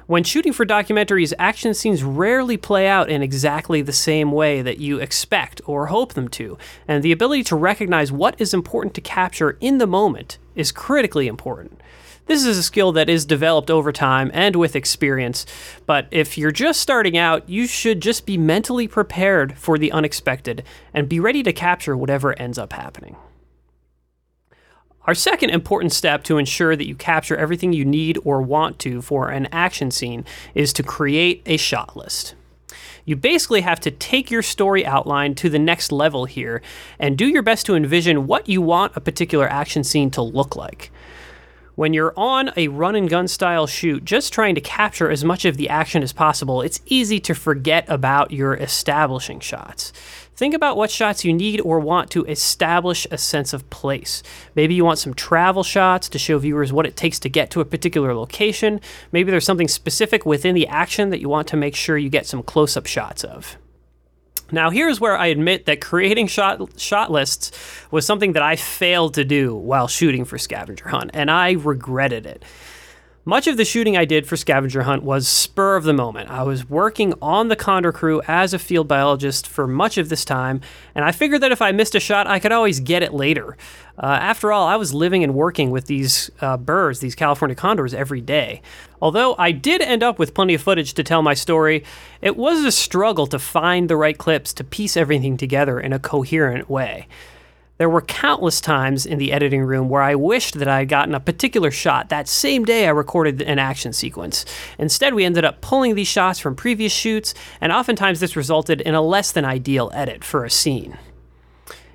When 0.07 0.24
shooting 0.24 0.53
for 0.53 0.66
documentaries, 0.66 1.33
action 1.38 1.74
scenes 1.74 2.03
rarely 2.03 2.57
play 2.57 2.87
out 2.87 3.09
in 3.09 3.22
exactly 3.22 3.83
the 3.83 3.92
same 3.92 4.33
way 4.33 4.62
that 4.62 4.79
you 4.79 4.98
expect 4.98 5.61
or 5.66 5.87
hope 5.87 6.14
them 6.14 6.29
to, 6.29 6.59
and 6.87 7.03
the 7.03 7.12
ability 7.12 7.44
to 7.44 7.57
recognize 7.57 8.12
what 8.12 8.40
is 8.40 8.55
important 8.55 8.94
to 8.94 9.00
capture 9.00 9.57
in 9.61 9.79
the 9.79 9.87
moment 9.87 10.38
is 10.55 10.72
critically 10.72 11.27
important. 11.27 11.81
This 12.27 12.46
is 12.46 12.57
a 12.57 12.62
skill 12.62 12.90
that 12.92 13.11
is 13.11 13.27
developed 13.27 13.70
over 13.70 13.92
time 13.92 14.31
and 14.33 14.57
with 14.57 14.74
experience, 14.74 15.44
but 15.85 16.07
if 16.11 16.38
you're 16.38 16.50
just 16.50 16.81
starting 16.81 17.18
out, 17.18 17.46
you 17.50 17.66
should 17.66 18.00
just 18.00 18.24
be 18.24 18.38
mentally 18.38 18.88
prepared 18.88 19.59
for 19.59 19.77
the 19.77 19.92
unexpected 19.92 20.64
and 20.94 21.07
be 21.07 21.20
ready 21.20 21.42
to 21.42 21.53
capture 21.53 21.94
whatever 21.94 22.38
ends 22.38 22.57
up 22.57 22.72
happening. 22.72 23.16
Our 25.06 25.14
second 25.14 25.50
important 25.50 25.92
step 25.92 26.24
to 26.24 26.38
ensure 26.38 26.76
that 26.76 26.86
you 26.86 26.94
capture 26.94 27.36
everything 27.36 27.74
you 27.74 27.84
need 27.84 28.18
or 28.24 28.40
want 28.40 28.78
to 28.80 29.02
for 29.02 29.28
an 29.28 29.48
action 29.52 29.90
scene 29.90 30.24
is 30.54 30.72
to 30.74 30.82
create 30.82 31.42
a 31.44 31.58
shot 31.58 31.94
list. 31.94 32.34
You 33.04 33.14
basically 33.16 33.60
have 33.60 33.80
to 33.80 33.90
take 33.90 34.30
your 34.30 34.40
story 34.40 34.86
outline 34.86 35.34
to 35.36 35.50
the 35.50 35.58
next 35.58 35.92
level 35.92 36.24
here 36.24 36.62
and 36.98 37.18
do 37.18 37.26
your 37.26 37.42
best 37.42 37.66
to 37.66 37.74
envision 37.74 38.26
what 38.26 38.48
you 38.48 38.62
want 38.62 38.96
a 38.96 39.00
particular 39.00 39.46
action 39.46 39.84
scene 39.84 40.10
to 40.12 40.22
look 40.22 40.56
like. 40.56 40.90
When 41.76 41.92
you're 41.92 42.14
on 42.16 42.52
a 42.56 42.68
run 42.68 42.94
and 42.94 43.10
gun 43.10 43.26
style 43.26 43.66
shoot, 43.66 44.04
just 44.04 44.32
trying 44.32 44.54
to 44.54 44.60
capture 44.60 45.10
as 45.10 45.24
much 45.24 45.44
of 45.44 45.56
the 45.56 45.68
action 45.68 46.04
as 46.04 46.12
possible, 46.12 46.62
it's 46.62 46.80
easy 46.87 47.18
to 47.20 47.34
forget 47.34 47.84
about 47.88 48.30
your 48.30 48.54
establishing 48.54 49.40
shots. 49.40 49.92
Think 50.37 50.54
about 50.54 50.76
what 50.76 50.92
shots 50.92 51.24
you 51.24 51.32
need 51.32 51.60
or 51.62 51.80
want 51.80 52.12
to 52.12 52.24
establish 52.26 53.08
a 53.10 53.18
sense 53.18 53.52
of 53.52 53.68
place. 53.70 54.22
Maybe 54.54 54.74
you 54.74 54.84
want 54.84 55.00
some 55.00 55.14
travel 55.14 55.64
shots 55.64 56.08
to 56.10 56.18
show 56.18 56.38
viewers 56.38 56.72
what 56.72 56.87
it 56.87 56.96
takes 56.96 57.18
to 57.20 57.28
get 57.28 57.50
to 57.50 57.60
a 57.60 57.64
particular 57.64 58.14
location. 58.14 58.80
Maybe 59.10 59.32
there's 59.32 59.44
something 59.44 59.66
specific 59.66 60.24
within 60.24 60.54
the 60.54 60.68
action 60.68 61.10
that 61.10 61.20
you 61.20 61.28
want 61.28 61.48
to 61.48 61.56
make 61.56 61.74
sure 61.74 61.98
you 61.98 62.08
get 62.08 62.26
some 62.26 62.44
close 62.44 62.76
up 62.76 62.87
shots 62.87 63.24
of. 63.24 63.56
Now, 64.52 64.70
here's 64.70 65.00
where 65.00 65.16
I 65.16 65.26
admit 65.26 65.66
that 65.66 65.80
creating 65.80 66.26
shot 66.26 66.61
shot 66.78 67.11
lists 67.11 67.50
was 67.90 68.07
something 68.07 68.35
that 68.35 68.42
I 68.42 68.57
failed 68.57 69.14
to 69.14 69.24
do 69.24 69.54
while 69.54 69.88
shooting 69.88 70.24
for 70.24 70.38
Scavenger 70.38 70.88
Hunt, 70.88 71.11
and 71.14 71.30
I 71.30 71.52
regretted 71.52 72.26
it. 72.26 72.44
Much 73.26 73.46
of 73.46 73.56
the 73.56 73.64
shooting 73.64 73.96
I 73.96 74.04
did 74.04 74.26
for 74.26 74.37
Scavenger 74.37 74.82
Hunt 74.82 75.02
was 75.02 75.26
spur 75.26 75.76
of 75.76 75.84
the 75.84 75.94
moment. 75.94 76.30
I 76.30 76.42
was 76.42 76.68
working 76.68 77.14
on 77.22 77.48
the 77.48 77.56
Condor 77.56 77.90
crew 77.90 78.20
as 78.28 78.52
a 78.52 78.58
field 78.58 78.87
biologist 78.87 79.48
for 79.48 79.66
much 79.66 79.96
of 79.96 80.10
this 80.10 80.26
time, 80.26 80.60
and 80.94 81.06
I 81.06 81.10
figured 81.10 81.40
that 81.40 81.50
if 81.50 81.62
I 81.62 81.72
missed 81.72 81.94
a 81.94 82.00
shot, 82.00 82.26
I 82.26 82.38
could 82.38 82.52
always 82.52 82.80
get 82.80 83.02
it 83.02 83.14
later. 83.14 83.56
Uh, 83.96 84.18
after 84.20 84.52
all, 84.52 84.66
I 84.66 84.76
was 84.76 84.92
living 84.92 85.24
and 85.24 85.34
working 85.34 85.70
with 85.70 85.87
these 85.87 86.30
uh, 86.42 86.58
birds, 86.58 87.00
these 87.00 87.14
California 87.14 87.54
condors, 87.54 87.94
every 87.94 88.20
day. 88.20 88.60
Although 89.00 89.37
I 89.38 89.52
did 89.52 89.80
end 89.80 90.02
up 90.02 90.18
with 90.18 90.34
plenty 90.34 90.52
of 90.52 90.60
footage 90.60 90.92
to 90.92 91.02
tell 91.02 91.22
my 91.22 91.32
story, 91.32 91.82
it 92.20 92.37
was 92.37 92.62
a 92.62 92.70
struggle 92.70 93.26
to 93.28 93.38
find 93.38 93.88
the 93.88 93.96
right 93.96 94.18
clips 94.18 94.52
to 94.52 94.64
piece 94.64 94.98
everything 94.98 95.38
together 95.38 95.80
in 95.80 95.94
a 95.94 95.98
coherent 95.98 96.68
way. 96.68 97.08
There 97.76 97.90
were 97.90 98.02
countless 98.02 98.60
times 98.60 99.04
in 99.04 99.18
the 99.18 99.32
editing 99.32 99.62
room 99.62 99.88
where 99.88 100.02
I 100.02 100.14
wished 100.14 100.58
that 100.60 100.68
I 100.68 100.78
had 100.78 100.88
gotten 100.88 101.12
a 101.12 101.18
particular 101.18 101.72
shot 101.72 102.08
that 102.08 102.28
same 102.28 102.64
day 102.64 102.87
I 102.87 102.90
recorded 102.90 103.42
an 103.42 103.58
action 103.58 103.92
sequence. 103.92 104.44
Instead, 104.78 105.12
we 105.12 105.24
ended 105.24 105.44
up 105.44 105.60
pulling 105.60 105.96
these 105.96 106.06
shots 106.06 106.38
from 106.38 106.54
previous 106.54 106.92
shoots, 106.92 107.34
and 107.60 107.72
oftentimes 107.72 108.20
this 108.20 108.37
resulted 108.37 108.80
in 108.80 108.94
a 108.94 109.02
less 109.02 109.32
than 109.32 109.44
ideal 109.44 109.90
edit 109.92 110.22
for 110.22 110.44
a 110.44 110.50
scene. 110.50 110.96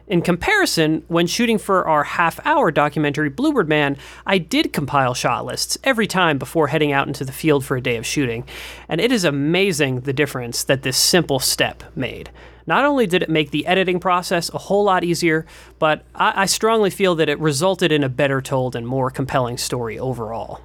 In 0.06 0.22
comparison, 0.22 1.04
when 1.08 1.28
shooting 1.28 1.58
for 1.58 1.88
our 1.88 2.04
half 2.04 2.46
hour 2.46 2.72
documentary 2.72 3.30
Bluebird 3.30 3.70
Man, 3.70 3.96
I 4.26 4.38
did 4.40 4.74
compile 4.74 5.14
shot 5.14 5.46
lists 5.46 5.78
every 5.84 6.08
time 6.08 6.38
before 6.38 6.68
heading 6.68 6.92
out 6.92 7.08
into 7.08 7.24
the 7.24 7.32
field 7.32 7.64
for 7.64 7.78
a 7.78 7.82
day 7.82 7.96
of 7.96 8.06
shooting, 8.06 8.46
and 8.90 9.00
it 9.00 9.14
is 9.14 9.24
amazing 9.24 10.02
the 10.02 10.12
difference 10.12 10.64
that 10.64 10.82
this 10.82 10.98
simple 10.98 11.40
step 11.40 11.84
made. 11.96 12.32
Not 12.70 12.86
only 12.86 13.08
did 13.08 13.24
it 13.24 13.30
make 13.30 13.50
the 13.50 13.66
editing 13.66 14.00
process 14.00 14.54
a 14.54 14.60
whole 14.60 14.84
lot 14.84 15.04
easier, 15.04 15.48
but 15.80 16.06
I, 16.14 16.44
I 16.44 16.46
strongly 16.46 16.92
feel 16.92 17.16
that 17.16 17.28
it 17.28 17.40
resulted 17.40 17.92
in 17.92 18.04
a 18.04 18.10
better 18.10 18.44
told 18.44 18.76
and 18.76 18.86
more 18.86 19.10
compelling 19.10 19.58
story 19.58 19.98
overall. 19.98 20.62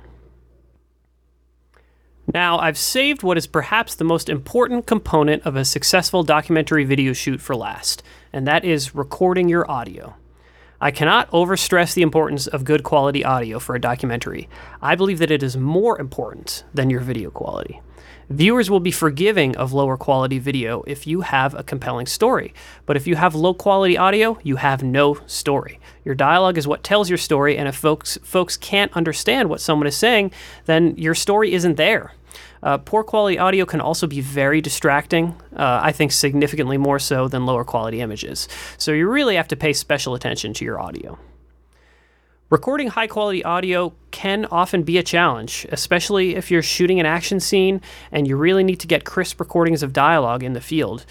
Now, 2.34 2.58
I've 2.58 2.76
saved 2.76 3.22
what 3.22 3.38
is 3.38 3.46
perhaps 3.46 3.94
the 3.94 4.04
most 4.04 4.28
important 4.28 4.86
component 4.86 5.44
of 5.46 5.56
a 5.56 5.64
successful 5.64 6.22
documentary 6.22 6.84
video 6.84 7.14
shoot 7.14 7.40
for 7.40 7.56
last, 7.56 8.02
and 8.34 8.46
that 8.46 8.66
is 8.66 8.94
recording 8.94 9.48
your 9.48 9.70
audio. 9.70 10.14
I 10.82 10.90
cannot 10.90 11.30
overstress 11.30 11.94
the 11.94 12.02
importance 12.02 12.46
of 12.46 12.64
good 12.64 12.82
quality 12.82 13.24
audio 13.24 13.58
for 13.58 13.74
a 13.74 13.80
documentary. 13.80 14.50
I 14.82 14.94
believe 14.94 15.20
that 15.20 15.30
it 15.30 15.42
is 15.42 15.56
more 15.56 15.98
important 15.98 16.64
than 16.74 16.90
your 16.90 17.00
video 17.00 17.30
quality. 17.30 17.80
Viewers 18.30 18.70
will 18.70 18.80
be 18.80 18.90
forgiving 18.90 19.56
of 19.56 19.72
lower 19.72 19.96
quality 19.96 20.38
video 20.38 20.82
if 20.86 21.06
you 21.06 21.20
have 21.20 21.54
a 21.54 21.62
compelling 21.62 22.06
story. 22.06 22.54
But 22.86 22.96
if 22.96 23.06
you 23.06 23.16
have 23.16 23.34
low 23.34 23.54
quality 23.54 23.98
audio, 23.98 24.38
you 24.42 24.56
have 24.56 24.82
no 24.82 25.18
story. 25.26 25.78
Your 26.04 26.14
dialogue 26.14 26.58
is 26.58 26.66
what 26.66 26.82
tells 26.82 27.08
your 27.08 27.18
story, 27.18 27.56
and 27.56 27.68
if 27.68 27.76
folks 27.76 28.18
folks 28.22 28.56
can't 28.56 28.92
understand 28.94 29.48
what 29.48 29.60
someone 29.60 29.86
is 29.86 29.96
saying, 29.96 30.32
then 30.66 30.94
your 30.96 31.14
story 31.14 31.52
isn't 31.52 31.76
there. 31.76 32.12
Uh, 32.62 32.78
poor 32.78 33.04
quality 33.04 33.38
audio 33.38 33.66
can 33.66 33.80
also 33.80 34.06
be 34.06 34.20
very 34.20 34.60
distracting, 34.60 35.34
uh, 35.54 35.80
I 35.82 35.92
think 35.92 36.12
significantly 36.12 36.78
more 36.78 36.98
so 36.98 37.28
than 37.28 37.44
lower 37.44 37.64
quality 37.64 38.00
images. 38.00 38.48
So 38.78 38.92
you 38.92 39.08
really 39.08 39.36
have 39.36 39.48
to 39.48 39.56
pay 39.56 39.74
special 39.74 40.14
attention 40.14 40.54
to 40.54 40.64
your 40.64 40.80
audio. 40.80 41.18
Recording 42.50 42.88
high 42.88 43.06
quality 43.06 43.42
audio 43.42 43.94
can 44.10 44.44
often 44.50 44.82
be 44.82 44.98
a 44.98 45.02
challenge, 45.02 45.66
especially 45.72 46.36
if 46.36 46.50
you're 46.50 46.62
shooting 46.62 47.00
an 47.00 47.06
action 47.06 47.40
scene 47.40 47.80
and 48.12 48.28
you 48.28 48.36
really 48.36 48.62
need 48.62 48.80
to 48.80 48.86
get 48.86 49.04
crisp 49.04 49.40
recordings 49.40 49.82
of 49.82 49.94
dialogue 49.94 50.42
in 50.42 50.52
the 50.52 50.60
field. 50.60 51.06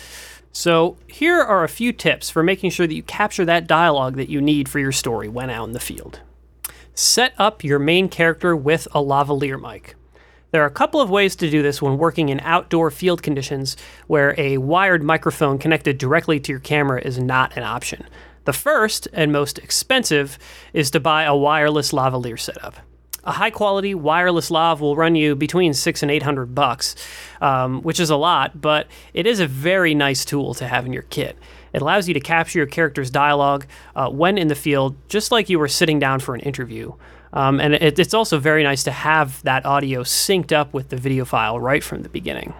So, 0.51 0.95
here 1.07 1.41
are 1.41 1.63
a 1.63 1.69
few 1.69 1.91
tips 1.91 2.29
for 2.29 2.43
making 2.43 2.69
sure 2.69 2.85
that 2.85 2.93
you 2.93 3.01
capture 3.01 3.45
that 3.45 3.65
dialogue 3.65 4.15
that 4.17 4.29
you 4.29 4.41
need 4.41 4.69
for 4.69 4.77
your 4.77 4.91
story 4.91 5.27
when 5.27 5.49
out 5.49 5.65
in 5.65 5.73
the 5.73 5.79
field. 5.79 6.19
Set 6.93 7.33
up 7.39 7.63
your 7.63 7.79
main 7.79 8.09
character 8.09 8.55
with 8.55 8.87
a 8.91 8.99
lavalier 8.99 9.59
mic. 9.59 9.95
There 10.51 10.61
are 10.61 10.67
a 10.67 10.71
couple 10.71 11.01
of 11.01 11.09
ways 11.09 11.35
to 11.37 11.49
do 11.49 11.63
this 11.63 11.81
when 11.81 11.97
working 11.97 12.29
in 12.29 12.41
outdoor 12.41 12.91
field 12.91 13.23
conditions 13.23 13.75
where 14.05 14.35
a 14.37 14.59
wired 14.59 15.01
microphone 15.01 15.57
connected 15.57 15.97
directly 15.97 16.39
to 16.41 16.51
your 16.51 16.59
camera 16.59 17.01
is 17.01 17.17
not 17.17 17.57
an 17.57 17.63
option. 17.63 18.05
The 18.45 18.53
first 18.53 19.07
and 19.13 19.31
most 19.31 19.57
expensive 19.59 20.37
is 20.73 20.91
to 20.91 20.99
buy 20.99 21.23
a 21.23 21.35
wireless 21.35 21.91
lavalier 21.91 22.39
setup. 22.39 22.75
A 23.25 23.31
high 23.31 23.51
quality 23.51 23.95
wireless 23.95 24.51
lav 24.51 24.81
will 24.81 24.97
run 24.97 25.15
you 25.15 25.33
between 25.33 25.73
six 25.73 26.03
and 26.03 26.11
eight 26.11 26.23
hundred 26.23 26.53
bucks, 26.53 26.95
um, 27.39 27.81
which 27.81 27.99
is 27.99 28.09
a 28.09 28.17
lot, 28.17 28.59
but 28.59 28.87
it 29.13 29.25
is 29.25 29.39
a 29.39 29.47
very 29.47 29.95
nice 29.95 30.25
tool 30.25 30.53
to 30.55 30.67
have 30.67 30.85
in 30.85 30.91
your 30.91 31.03
kit. 31.03 31.37
It 31.71 31.81
allows 31.81 32.09
you 32.09 32.13
to 32.15 32.19
capture 32.19 32.59
your 32.59 32.67
character's 32.67 33.09
dialogue 33.09 33.65
uh, 33.95 34.09
when 34.09 34.37
in 34.37 34.49
the 34.49 34.55
field, 34.55 34.95
just 35.07 35.31
like 35.31 35.49
you 35.49 35.57
were 35.57 35.69
sitting 35.69 35.99
down 35.99 36.19
for 36.19 36.35
an 36.35 36.41
interview. 36.41 36.93
Um, 37.31 37.61
and 37.61 37.75
it, 37.75 37.97
it's 37.97 38.13
also 38.13 38.39
very 38.39 38.61
nice 38.61 38.83
to 38.83 38.91
have 38.91 39.41
that 39.43 39.65
audio 39.65 40.03
synced 40.03 40.51
up 40.51 40.73
with 40.73 40.89
the 40.89 40.97
video 40.97 41.23
file 41.23 41.59
right 41.59 41.83
from 41.83 42.03
the 42.03 42.09
beginning. 42.09 42.53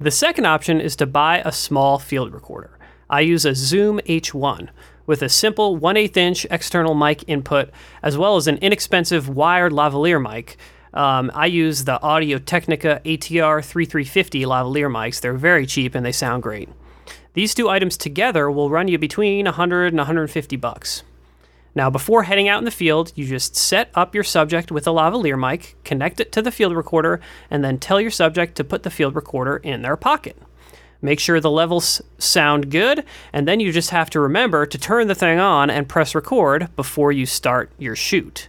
The 0.00 0.12
second 0.12 0.46
option 0.46 0.80
is 0.80 0.94
to 0.96 1.06
buy 1.06 1.42
a 1.44 1.50
small 1.50 1.98
field 1.98 2.32
recorder. 2.32 2.78
I 3.10 3.20
use 3.20 3.44
a 3.44 3.54
Zoom 3.54 3.98
H1, 4.06 4.68
with 5.08 5.22
a 5.22 5.28
simple 5.28 5.74
1 5.74 5.96
8 5.96 6.16
inch 6.16 6.46
external 6.50 6.94
mic 6.94 7.24
input, 7.26 7.70
as 8.04 8.16
well 8.16 8.36
as 8.36 8.46
an 8.46 8.58
inexpensive 8.58 9.28
wired 9.28 9.72
lavalier 9.72 10.22
mic. 10.22 10.56
Um, 10.94 11.32
I 11.34 11.46
use 11.46 11.84
the 11.84 12.00
Audio 12.02 12.38
Technica 12.38 13.00
ATR 13.04 13.64
3350 13.64 14.42
lavalier 14.44 14.90
mics. 14.90 15.20
They're 15.20 15.34
very 15.34 15.66
cheap 15.66 15.94
and 15.94 16.06
they 16.06 16.12
sound 16.12 16.42
great. 16.42 16.68
These 17.32 17.54
two 17.54 17.68
items 17.68 17.96
together 17.96 18.50
will 18.50 18.70
run 18.70 18.88
you 18.88 18.98
between 18.98 19.46
100 19.46 19.86
and 19.86 19.96
150 19.96 20.56
bucks. 20.56 21.02
Now, 21.74 21.88
before 21.88 22.24
heading 22.24 22.48
out 22.48 22.58
in 22.58 22.64
the 22.64 22.70
field, 22.70 23.12
you 23.14 23.24
just 23.24 23.54
set 23.54 23.90
up 23.94 24.14
your 24.14 24.24
subject 24.24 24.72
with 24.72 24.86
a 24.86 24.90
lavalier 24.90 25.38
mic, 25.38 25.76
connect 25.84 26.20
it 26.20 26.32
to 26.32 26.42
the 26.42 26.50
field 26.50 26.74
recorder, 26.74 27.20
and 27.50 27.62
then 27.62 27.78
tell 27.78 28.00
your 28.00 28.10
subject 28.10 28.56
to 28.56 28.64
put 28.64 28.82
the 28.82 28.90
field 28.90 29.14
recorder 29.14 29.58
in 29.58 29.82
their 29.82 29.96
pocket. 29.96 30.36
Make 31.00 31.20
sure 31.20 31.40
the 31.40 31.50
levels 31.50 32.02
sound 32.18 32.70
good, 32.70 33.04
and 33.32 33.46
then 33.46 33.60
you 33.60 33.70
just 33.70 33.90
have 33.90 34.10
to 34.10 34.20
remember 34.20 34.66
to 34.66 34.78
turn 34.78 35.06
the 35.06 35.14
thing 35.14 35.38
on 35.38 35.70
and 35.70 35.88
press 35.88 36.14
record 36.14 36.74
before 36.74 37.12
you 37.12 37.24
start 37.24 37.70
your 37.78 37.94
shoot. 37.94 38.48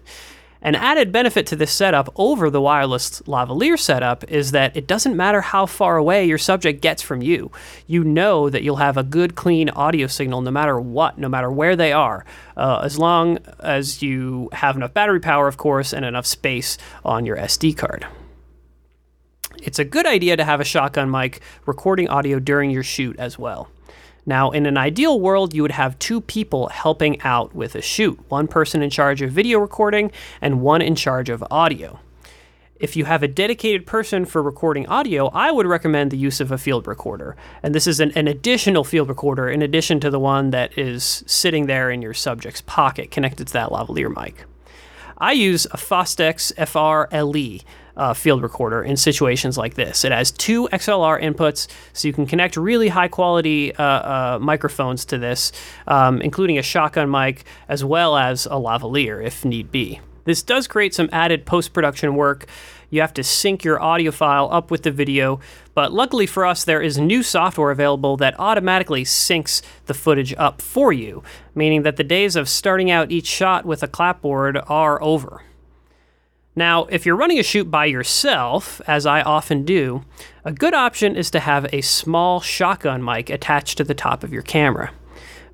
An 0.61 0.75
added 0.75 1.13
benefit 1.13 1.45
to 1.47 1.55
this 1.55 1.71
setup 1.71 2.11
over 2.17 2.49
the 2.49 2.59
wireless 2.59 3.21
lavalier 3.21 3.79
setup 3.79 4.29
is 4.29 4.51
that 4.51 4.75
it 4.75 4.87
doesn't 4.87 5.15
matter 5.15 5.39
how 5.39 5.65
far 5.65 5.95
away 5.95 6.25
your 6.25 6.37
subject 6.37 6.81
gets 6.81 7.01
from 7.01 7.21
you. 7.21 7.49
You 7.87 8.03
know 8.03 8.49
that 8.49 8.61
you'll 8.61 8.75
have 8.77 8.97
a 8.97 9.03
good, 9.03 9.35
clean 9.35 9.69
audio 9.69 10.07
signal 10.07 10.41
no 10.41 10.51
matter 10.51 10.77
what, 10.77 11.17
no 11.17 11.29
matter 11.29 11.49
where 11.49 11.77
they 11.77 11.93
are, 11.93 12.25
uh, 12.57 12.81
as 12.83 12.99
long 12.99 13.37
as 13.59 14.01
you 14.01 14.49
have 14.51 14.75
enough 14.75 14.93
battery 14.93 15.21
power, 15.21 15.47
of 15.47 15.55
course, 15.55 15.93
and 15.93 16.03
enough 16.03 16.25
space 16.25 16.77
on 17.05 17.25
your 17.25 17.37
SD 17.37 17.77
card. 17.77 18.05
It's 19.61 19.79
a 19.79 19.85
good 19.85 20.05
idea 20.05 20.37
to 20.37 20.45
have 20.45 20.61
a 20.61 20.65
shotgun 20.65 21.11
mic 21.11 21.41
recording 21.65 22.07
audio 22.07 22.39
during 22.39 22.71
your 22.71 22.83
shoot 22.83 23.19
as 23.19 23.37
well. 23.37 23.69
Now, 24.25 24.51
in 24.51 24.65
an 24.65 24.77
ideal 24.77 25.19
world, 25.19 25.53
you 25.53 25.61
would 25.63 25.71
have 25.71 25.99
two 25.99 26.21
people 26.21 26.69
helping 26.69 27.21
out 27.21 27.53
with 27.53 27.75
a 27.75 27.81
shoot 27.81 28.19
one 28.29 28.47
person 28.47 28.81
in 28.81 28.89
charge 28.89 29.21
of 29.21 29.31
video 29.31 29.59
recording 29.59 30.11
and 30.41 30.61
one 30.61 30.81
in 30.81 30.95
charge 30.95 31.29
of 31.29 31.43
audio. 31.51 31.99
If 32.79 32.95
you 32.95 33.03
have 33.03 33.21
a 33.21 33.27
dedicated 33.27 33.85
person 33.85 34.23
for 34.23 34.41
recording 34.41 34.87
audio, 34.87 35.27
I 35.29 35.51
would 35.51 35.65
recommend 35.65 36.11
the 36.11 36.17
use 36.17 36.39
of 36.39 36.51
a 36.51 36.57
field 36.57 36.87
recorder. 36.87 37.35
And 37.61 37.75
this 37.75 37.87
is 37.87 37.99
an, 37.99 38.11
an, 38.11 38.29
additional 38.29 38.85
field 38.85 39.09
recorder 39.09 39.49
in 39.49 39.61
addition 39.61 39.99
to 39.99 40.09
the 40.09 40.19
one 40.19 40.51
that 40.51 40.77
is 40.77 41.23
sitting 41.27 41.65
there 41.65 41.91
in 41.91 42.01
your 42.01 42.13
subject's 42.13 42.61
pocket 42.61 43.11
connected 43.11 43.47
to 43.47 43.53
that 43.53 43.69
lavalier 43.69 44.09
mic. 44.09 44.45
I 45.17 45.33
use 45.33 45.65
a 45.65 45.77
Fostex 45.77 46.53
FR 46.55 47.13
LE 47.13 47.59
uh, 47.99 48.13
field 48.13 48.41
recorder 48.41 48.81
in 48.81 48.95
situations 48.95 49.57
like 49.57 49.75
this. 49.75 50.05
It 50.05 50.11
has 50.11 50.31
two 50.31 50.69
XLR 50.69 51.21
inputs, 51.21 51.67
so 51.93 52.07
you 52.07 52.13
can 52.13 52.25
connect 52.25 52.55
really 52.55 52.87
high 52.87 53.09
quality 53.09 53.75
uh, 53.75 53.83
uh, 53.83 54.39
microphones 54.41 55.05
to 55.05 55.17
this, 55.17 55.51
um, 55.85 56.21
including 56.21 56.57
a 56.57 56.63
shotgun 56.63 57.11
mic 57.11 57.43
as 57.67 57.83
well 57.83 58.15
as 58.15 58.45
a 58.45 58.51
lavalier 58.51 59.23
if 59.23 59.43
need 59.43 59.69
be. 59.69 59.99
This 60.23 60.41
does 60.41 60.67
create 60.67 60.93
some 60.93 61.09
added 61.11 61.45
post 61.45 61.73
production 61.73 62.15
work. 62.15 62.45
You 62.89 63.01
have 63.01 63.13
to 63.15 63.23
sync 63.23 63.63
your 63.63 63.81
audio 63.81 64.11
file 64.11 64.47
up 64.51 64.71
with 64.71 64.83
the 64.83 64.91
video, 64.91 65.39
but 65.73 65.91
luckily 65.91 66.25
for 66.25 66.45
us, 66.45 66.63
there 66.63 66.81
is 66.81 66.97
new 66.97 67.21
software 67.21 67.71
available 67.71 68.17
that 68.17 68.39
automatically 68.39 69.03
syncs 69.03 69.61
the 69.85 69.93
footage 69.93 70.33
up 70.37 70.61
for 70.61 70.93
you, 70.93 71.23
meaning 71.53 71.83
that 71.83 71.97
the 71.97 72.03
days 72.03 72.35
of 72.35 72.47
starting 72.47 72.89
out 72.89 73.11
each 73.11 73.27
shot 73.27 73.65
with 73.65 73.83
a 73.83 73.87
clapboard 73.87 74.59
are 74.67 75.01
over. 75.03 75.43
Now, 76.55 76.85
if 76.85 77.05
you're 77.05 77.15
running 77.15 77.39
a 77.39 77.43
shoot 77.43 77.69
by 77.69 77.85
yourself, 77.85 78.81
as 78.87 79.05
I 79.05 79.21
often 79.21 79.63
do, 79.63 80.03
a 80.43 80.51
good 80.51 80.73
option 80.73 81.15
is 81.15 81.29
to 81.31 81.39
have 81.39 81.71
a 81.73 81.81
small 81.81 82.41
shotgun 82.41 83.03
mic 83.03 83.29
attached 83.29 83.77
to 83.77 83.83
the 83.83 83.93
top 83.93 84.23
of 84.23 84.33
your 84.33 84.41
camera. 84.41 84.91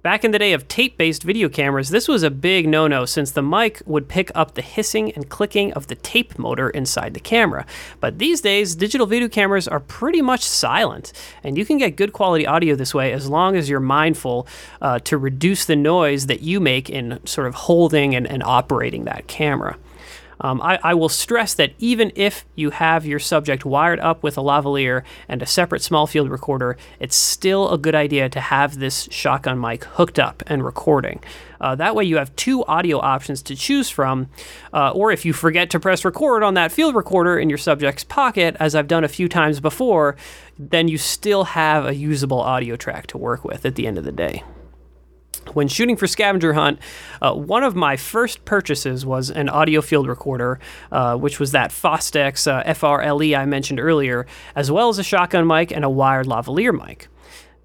Back 0.01 0.23
in 0.23 0.29
the 0.29 0.39
day 0.39 0.53
of 0.53 0.67
tape 0.67 0.99
based 0.99 1.23
video 1.23 1.49
cameras, 1.49 1.89
this 1.89 2.08
was 2.08 2.21
a 2.21 2.29
big 2.29 2.67
no 2.67 2.88
no 2.88 3.05
since 3.05 3.31
the 3.31 3.41
mic 3.41 3.81
would 3.88 4.08
pick 4.08 4.31
up 4.36 4.53
the 4.53 4.62
hissing 4.62 5.12
and 5.13 5.27
clicking 5.29 5.73
of 5.73 5.88
the 5.88 5.95
tape 5.95 6.38
motor 6.38 6.69
inside 6.69 7.15
the 7.15 7.19
camera. 7.19 7.65
But 7.99 8.19
these 8.19 8.39
days, 8.39 8.75
digital 8.75 9.08
video 9.08 9.27
cameras 9.27 9.67
are 9.67 9.79
pretty 9.79 10.21
much 10.21 10.43
silent, 10.43 11.12
and 11.43 11.58
you 11.58 11.65
can 11.65 11.79
get 11.79 11.95
good 11.95 12.13
quality 12.13 12.45
audio 12.45 12.75
this 12.75 12.93
way 12.93 13.12
as 13.13 13.27
long 13.27 13.55
as 13.55 13.67
you're 13.67 13.79
mindful 13.79 14.47
uh, 14.79 14.99
to 14.99 15.17
reduce 15.17 15.65
the 15.65 15.75
noise 15.75 16.27
that 16.27 16.41
you 16.41 16.60
make 16.60 16.88
in 16.88 17.19
sort 17.25 17.47
of 17.47 17.55
holding 17.55 18.13
and, 18.13 18.27
and 18.27 18.43
operating 18.43 19.05
that 19.05 19.25
camera. 19.25 19.75
Um, 20.41 20.61
I, 20.61 20.79
I, 20.83 20.93
will 20.93 21.09
stress 21.09 21.53
that 21.53 21.73
even 21.79 22.11
if 22.15 22.45
you 22.55 22.71
have 22.71 23.05
your 23.05 23.19
subject 23.19 23.65
wired 23.65 23.99
up 23.99 24.23
with 24.23 24.37
a 24.37 24.41
lavalier 24.41 25.03
and 25.29 25.41
a 25.41 25.45
separate 25.45 25.81
small 25.81 26.07
field 26.07 26.29
recorder, 26.29 26.77
it's 26.99 27.15
still 27.15 27.69
a 27.69 27.77
good 27.77 27.95
idea 27.95 28.29
to 28.29 28.39
have 28.39 28.79
this 28.79 29.07
shotgun 29.11 29.59
mic 29.59 29.85
hooked 29.85 30.19
up 30.19 30.43
and 30.47 30.63
recording. 30.63 31.21
Uh, 31.61 31.75
that 31.75 31.95
way, 31.95 32.03
you 32.03 32.17
have 32.17 32.35
two 32.35 32.65
audio 32.65 32.99
options 32.99 33.41
to 33.41 33.55
choose 33.55 33.89
from. 33.89 34.29
Uh, 34.73 34.91
or 34.91 35.11
if 35.11 35.25
you 35.25 35.33
forget 35.33 35.69
to 35.69 35.79
press 35.79 36.03
record 36.03 36.43
on 36.43 36.53
that 36.55 36.71
field 36.71 36.95
recorder 36.95 37.39
in 37.39 37.49
your 37.49 37.57
subject's 37.57 38.03
pocket, 38.03 38.55
as 38.59 38.75
I've 38.75 38.87
done 38.87 39.03
a 39.03 39.09
few 39.09 39.29
times 39.29 39.59
before, 39.59 40.15
then 40.59 40.87
you 40.87 40.97
still 40.97 41.45
have 41.45 41.85
a 41.85 41.95
usable 41.95 42.41
audio 42.41 42.75
track 42.75 43.07
to 43.07 43.17
work 43.17 43.43
with 43.43 43.65
at 43.65 43.75
the 43.75 43.87
end 43.87 43.97
of 43.97 44.03
the 44.03 44.11
day. 44.11 44.43
When 45.53 45.67
shooting 45.67 45.95
for 45.95 46.08
scavenger 46.08 46.53
hunt, 46.53 46.79
uh, 47.21 47.34
one 47.34 47.63
of 47.63 47.75
my 47.75 47.97
first 47.97 48.45
purchases 48.45 49.05
was 49.05 49.29
an 49.29 49.49
audio 49.49 49.81
field 49.81 50.08
recorder, 50.08 50.60
uh, 50.91 51.15
which 51.17 51.39
was 51.39 51.51
that 51.51 51.71
Fostex 51.71 52.47
uh, 52.47 52.63
FRLE 52.63 53.38
I 53.38 53.45
mentioned 53.45 53.79
earlier, 53.79 54.25
as 54.55 54.71
well 54.71 54.89
as 54.89 54.99
a 54.99 55.03
shotgun 55.03 55.47
mic 55.47 55.71
and 55.71 55.86
a 55.86 55.89
wired 55.89 56.25
lavalier 56.25 56.73
mic. 56.73 57.08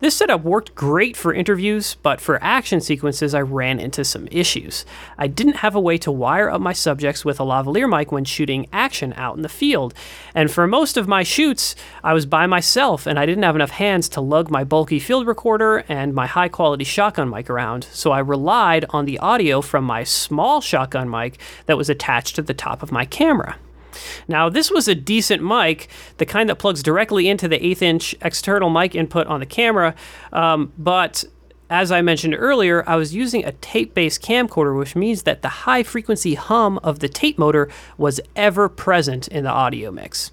This 0.00 0.16
setup 0.16 0.44
worked 0.44 0.74
great 0.74 1.14
for 1.14 1.34
interviews, 1.34 1.96
but 2.02 2.22
for 2.22 2.42
action 2.42 2.80
sequences, 2.80 3.34
I 3.34 3.42
ran 3.42 3.78
into 3.78 4.02
some 4.02 4.28
issues. 4.30 4.86
I 5.18 5.26
didn't 5.26 5.56
have 5.56 5.74
a 5.74 5.80
way 5.80 5.98
to 5.98 6.10
wire 6.10 6.48
up 6.48 6.62
my 6.62 6.72
subjects 6.72 7.22
with 7.22 7.38
a 7.38 7.42
lavalier 7.42 7.86
mic 7.86 8.10
when 8.10 8.24
shooting 8.24 8.66
action 8.72 9.12
out 9.18 9.36
in 9.36 9.42
the 9.42 9.48
field. 9.50 9.92
And 10.34 10.50
for 10.50 10.66
most 10.66 10.96
of 10.96 11.06
my 11.06 11.22
shoots, 11.22 11.76
I 12.02 12.14
was 12.14 12.24
by 12.24 12.46
myself 12.46 13.06
and 13.06 13.18
I 13.18 13.26
didn't 13.26 13.44
have 13.44 13.56
enough 13.56 13.72
hands 13.72 14.08
to 14.10 14.22
lug 14.22 14.50
my 14.50 14.64
bulky 14.64 15.00
field 15.00 15.26
recorder 15.26 15.84
and 15.86 16.14
my 16.14 16.26
high 16.26 16.48
quality 16.48 16.84
shotgun 16.84 17.28
mic 17.28 17.50
around, 17.50 17.84
so 17.92 18.10
I 18.10 18.20
relied 18.20 18.86
on 18.88 19.04
the 19.04 19.18
audio 19.18 19.60
from 19.60 19.84
my 19.84 20.04
small 20.04 20.62
shotgun 20.62 21.10
mic 21.10 21.38
that 21.66 21.76
was 21.76 21.90
attached 21.90 22.36
to 22.36 22.42
the 22.42 22.54
top 22.54 22.82
of 22.82 22.90
my 22.90 23.04
camera. 23.04 23.58
Now, 24.28 24.48
this 24.48 24.70
was 24.70 24.88
a 24.88 24.94
decent 24.94 25.42
mic, 25.42 25.88
the 26.18 26.26
kind 26.26 26.48
that 26.48 26.56
plugs 26.56 26.82
directly 26.82 27.28
into 27.28 27.48
the 27.48 27.64
eighth 27.64 27.82
inch 27.82 28.14
external 28.22 28.70
mic 28.70 28.94
input 28.94 29.26
on 29.26 29.40
the 29.40 29.46
camera, 29.46 29.94
um, 30.32 30.72
but 30.78 31.24
as 31.70 31.92
I 31.92 32.02
mentioned 32.02 32.34
earlier, 32.36 32.82
I 32.86 32.96
was 32.96 33.14
using 33.14 33.44
a 33.44 33.52
tape 33.52 33.94
based 33.94 34.22
camcorder, 34.22 34.76
which 34.76 34.96
means 34.96 35.22
that 35.22 35.42
the 35.42 35.48
high 35.48 35.84
frequency 35.84 36.34
hum 36.34 36.78
of 36.82 36.98
the 36.98 37.08
tape 37.08 37.38
motor 37.38 37.70
was 37.96 38.20
ever 38.34 38.68
present 38.68 39.28
in 39.28 39.44
the 39.44 39.50
audio 39.50 39.92
mix. 39.92 40.32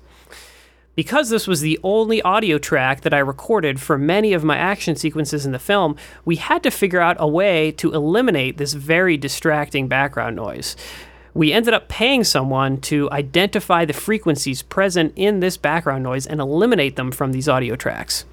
Because 0.95 1.29
this 1.29 1.45
was 1.45 1.61
the 1.61 1.79
only 1.83 2.23
audio 2.23 2.57
track 2.57 3.01
that 3.01 3.13
I 3.13 3.19
recorded 3.19 3.79
for 3.79 3.99
many 3.99 4.33
of 4.33 4.43
my 4.43 4.57
action 4.57 4.95
sequences 4.95 5.45
in 5.45 5.51
the 5.51 5.59
film, 5.59 5.95
we 6.25 6.37
had 6.37 6.63
to 6.63 6.71
figure 6.71 6.99
out 6.99 7.17
a 7.19 7.27
way 7.27 7.71
to 7.73 7.93
eliminate 7.93 8.57
this 8.57 8.73
very 8.73 9.15
distracting 9.15 9.87
background 9.87 10.35
noise 10.35 10.75
we 11.37 11.53
ended 11.53 11.71
up 11.71 11.87
paying 11.87 12.23
someone 12.23 12.81
to 12.81 13.07
identify 13.11 13.85
the 13.85 13.93
frequencies 13.93 14.63
present 14.63 15.13
in 15.15 15.39
this 15.39 15.55
background 15.55 16.03
noise 16.03 16.25
and 16.25 16.41
eliminate 16.41 16.95
them 16.95 17.11
from 17.11 17.31
these 17.31 17.47
audio 17.47 17.75
tracks. 17.75 18.25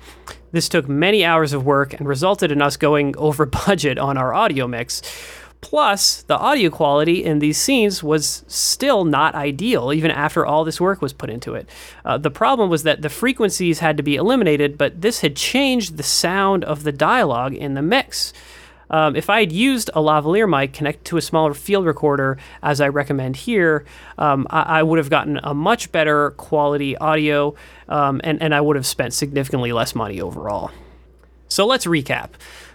This 0.52 0.70
took 0.70 0.88
many 0.88 1.22
hours 1.22 1.52
of 1.52 1.66
work 1.66 1.92
and 1.92 2.08
resulted 2.08 2.50
in 2.50 2.62
us 2.62 2.78
going 2.78 3.14
over 3.18 3.44
budget 3.44 3.98
on 3.98 4.16
our 4.16 4.32
audio 4.32 4.66
mix. 4.66 5.02
Plus, 5.60 6.22
the 6.22 6.38
audio 6.38 6.70
quality 6.70 7.22
in 7.22 7.40
these 7.40 7.58
scenes 7.58 8.02
was 8.02 8.42
still 8.48 9.04
not 9.04 9.34
ideal, 9.34 9.92
even 9.92 10.10
after 10.10 10.46
all 10.46 10.64
this 10.64 10.80
work 10.80 11.02
was 11.02 11.12
put 11.12 11.28
into 11.28 11.54
it. 11.54 11.68
Uh, 12.06 12.16
the 12.16 12.30
problem 12.30 12.70
was 12.70 12.84
that 12.84 13.02
the 13.02 13.10
frequencies 13.10 13.80
had 13.80 13.98
to 13.98 14.02
be 14.02 14.16
eliminated, 14.16 14.78
but 14.78 15.02
this 15.02 15.20
had 15.20 15.36
changed 15.36 15.98
the 15.98 16.02
sound 16.02 16.64
of 16.64 16.84
the 16.84 16.92
dialogue 16.92 17.54
in 17.54 17.74
the 17.74 17.82
mix. 17.82 18.32
Um, 18.90 19.16
if 19.16 19.30
I 19.30 19.40
had 19.40 19.52
used 19.52 19.90
a 19.90 20.00
lavalier 20.00 20.48
mic 20.48 20.72
connected 20.72 21.04
to 21.06 21.16
a 21.16 21.22
smaller 21.22 21.54
field 21.54 21.86
recorder, 21.86 22.38
as 22.62 22.80
I 22.80 22.88
recommend 22.88 23.36
here, 23.36 23.84
um, 24.18 24.46
I, 24.50 24.80
I, 24.80 24.82
would 24.82 24.98
have 24.98 25.10
gotten 25.10 25.38
a 25.42 25.54
much 25.54 25.90
better 25.90 26.30
quality 26.32 26.96
audio 26.98 27.54
um, 27.88 28.20
and, 28.24 28.42
and 28.42 28.54
I 28.54 28.60
would 28.60 28.76
have 28.76 28.86
spent 28.86 29.14
significantly 29.14 29.72
less 29.72 29.94
money 29.94 30.20
overall. 30.20 30.70
So 31.48 31.66
let's 31.66 31.86
recap. 31.86 32.30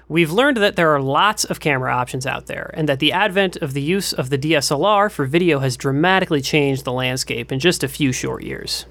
We've 0.07 0.31
learned 0.31 0.57
that 0.57 0.75
there 0.75 0.89
are 0.89 1.01
lots 1.01 1.43
of 1.43 1.59
camera 1.59 1.93
options 1.93 2.25
out 2.25 2.47
there, 2.47 2.71
and 2.73 2.89
that 2.89 2.97
the 2.97 3.11
advent 3.11 3.57
of 3.57 3.73
the 3.73 3.81
use 3.81 4.11
of 4.11 4.31
the 4.31 4.39
DSLR 4.39 5.11
for 5.11 5.25
video 5.25 5.59
has 5.59 5.77
dramatically 5.77 6.41
changed 6.41 6.83
the 6.83 6.91
landscape 6.91 7.51
in 7.51 7.59
just 7.59 7.83
a 7.83 7.87
few 7.87 8.11
short 8.11 8.43
years. 8.43 8.87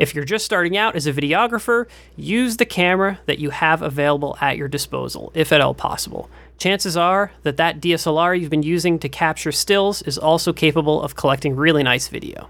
If 0.00 0.14
you're 0.14 0.24
just 0.24 0.46
starting 0.46 0.78
out 0.78 0.96
as 0.96 1.06
a 1.06 1.12
videographer, 1.12 1.86
use 2.16 2.56
the 2.56 2.64
camera 2.64 3.20
that 3.26 3.38
you 3.38 3.50
have 3.50 3.82
available 3.82 4.34
at 4.40 4.56
your 4.56 4.66
disposal, 4.66 5.30
if 5.34 5.52
at 5.52 5.60
all 5.60 5.74
possible. 5.74 6.30
Chances 6.56 6.96
are 6.96 7.32
that 7.42 7.58
that 7.58 7.80
DSLR 7.80 8.40
you've 8.40 8.48
been 8.48 8.62
using 8.62 8.98
to 8.98 9.10
capture 9.10 9.52
stills 9.52 10.00
is 10.00 10.16
also 10.16 10.54
capable 10.54 11.02
of 11.02 11.16
collecting 11.16 11.54
really 11.54 11.82
nice 11.82 12.08
video. 12.08 12.48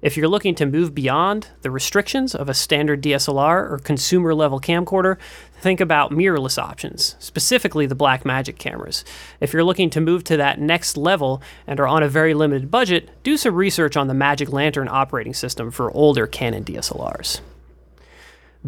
If 0.00 0.16
you're 0.16 0.28
looking 0.28 0.54
to 0.54 0.66
move 0.66 0.94
beyond 0.94 1.48
the 1.62 1.72
restrictions 1.72 2.36
of 2.36 2.48
a 2.48 2.54
standard 2.54 3.02
DSLR 3.02 3.72
or 3.72 3.80
consumer 3.82 4.32
level 4.32 4.60
camcorder, 4.60 5.16
think 5.64 5.80
about 5.80 6.12
mirrorless 6.12 6.62
options, 6.62 7.16
specifically 7.18 7.86
the 7.86 7.96
Blackmagic 7.96 8.58
cameras. 8.58 9.02
If 9.40 9.54
you're 9.54 9.64
looking 9.64 9.88
to 9.90 10.00
move 10.00 10.22
to 10.24 10.36
that 10.36 10.60
next 10.60 10.98
level 10.98 11.42
and 11.66 11.80
are 11.80 11.88
on 11.88 12.02
a 12.02 12.08
very 12.08 12.34
limited 12.34 12.70
budget, 12.70 13.08
do 13.22 13.38
some 13.38 13.54
research 13.54 13.96
on 13.96 14.06
the 14.06 14.14
Magic 14.14 14.52
Lantern 14.52 14.88
operating 14.88 15.32
system 15.32 15.70
for 15.70 15.90
older 15.92 16.26
Canon 16.26 16.64
DSLRs. 16.64 17.40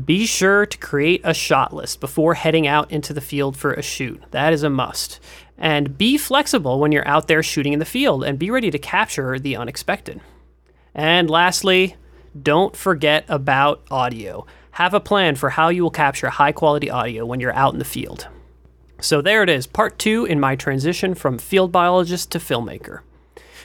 Be 0.02 0.24
sure 0.24 0.64
to 0.64 0.78
create 0.78 1.20
a 1.22 1.35
shot 1.35 1.74
list 1.74 2.00
before 2.00 2.32
heading 2.32 2.66
out 2.66 2.90
into 2.90 3.12
the 3.12 3.20
field 3.20 3.59
for 3.59 3.74
a 3.74 3.82
shoot. 3.82 4.22
That 4.30 4.54
is 4.54 4.62
a 4.62 4.70
must. 4.70 5.20
And 5.59 5.98
be 5.98 6.16
flexible 6.16 6.80
when 6.80 6.92
you're 6.92 7.06
out 7.06 7.28
there 7.28 7.42
shooting 7.42 7.74
in 7.74 7.78
the 7.78 7.85
field 7.85 8.24
and 8.24 8.38
be 8.38 8.50
ready 8.50 8.70
to 8.70 8.78
capture 8.78 9.38
the 9.38 9.54
unexpected. 9.54 10.22
And 10.94 11.28
lastly, 11.28 11.96
don't 12.42 12.74
forget 12.74 13.26
about 13.28 13.82
audio. 13.90 14.46
Have 14.76 14.92
a 14.92 15.00
plan 15.00 15.36
for 15.36 15.48
how 15.48 15.70
you 15.70 15.82
will 15.82 15.90
capture 15.90 16.28
high 16.28 16.52
quality 16.52 16.90
audio 16.90 17.24
when 17.24 17.40
you're 17.40 17.54
out 17.54 17.72
in 17.72 17.78
the 17.78 17.84
field. 17.86 18.28
So 19.00 19.22
there 19.22 19.42
it 19.42 19.48
is, 19.48 19.66
part 19.66 19.98
two 19.98 20.26
in 20.26 20.38
my 20.38 20.54
transition 20.54 21.14
from 21.14 21.38
field 21.38 21.72
biologist 21.72 22.30
to 22.32 22.38
filmmaker. 22.38 23.00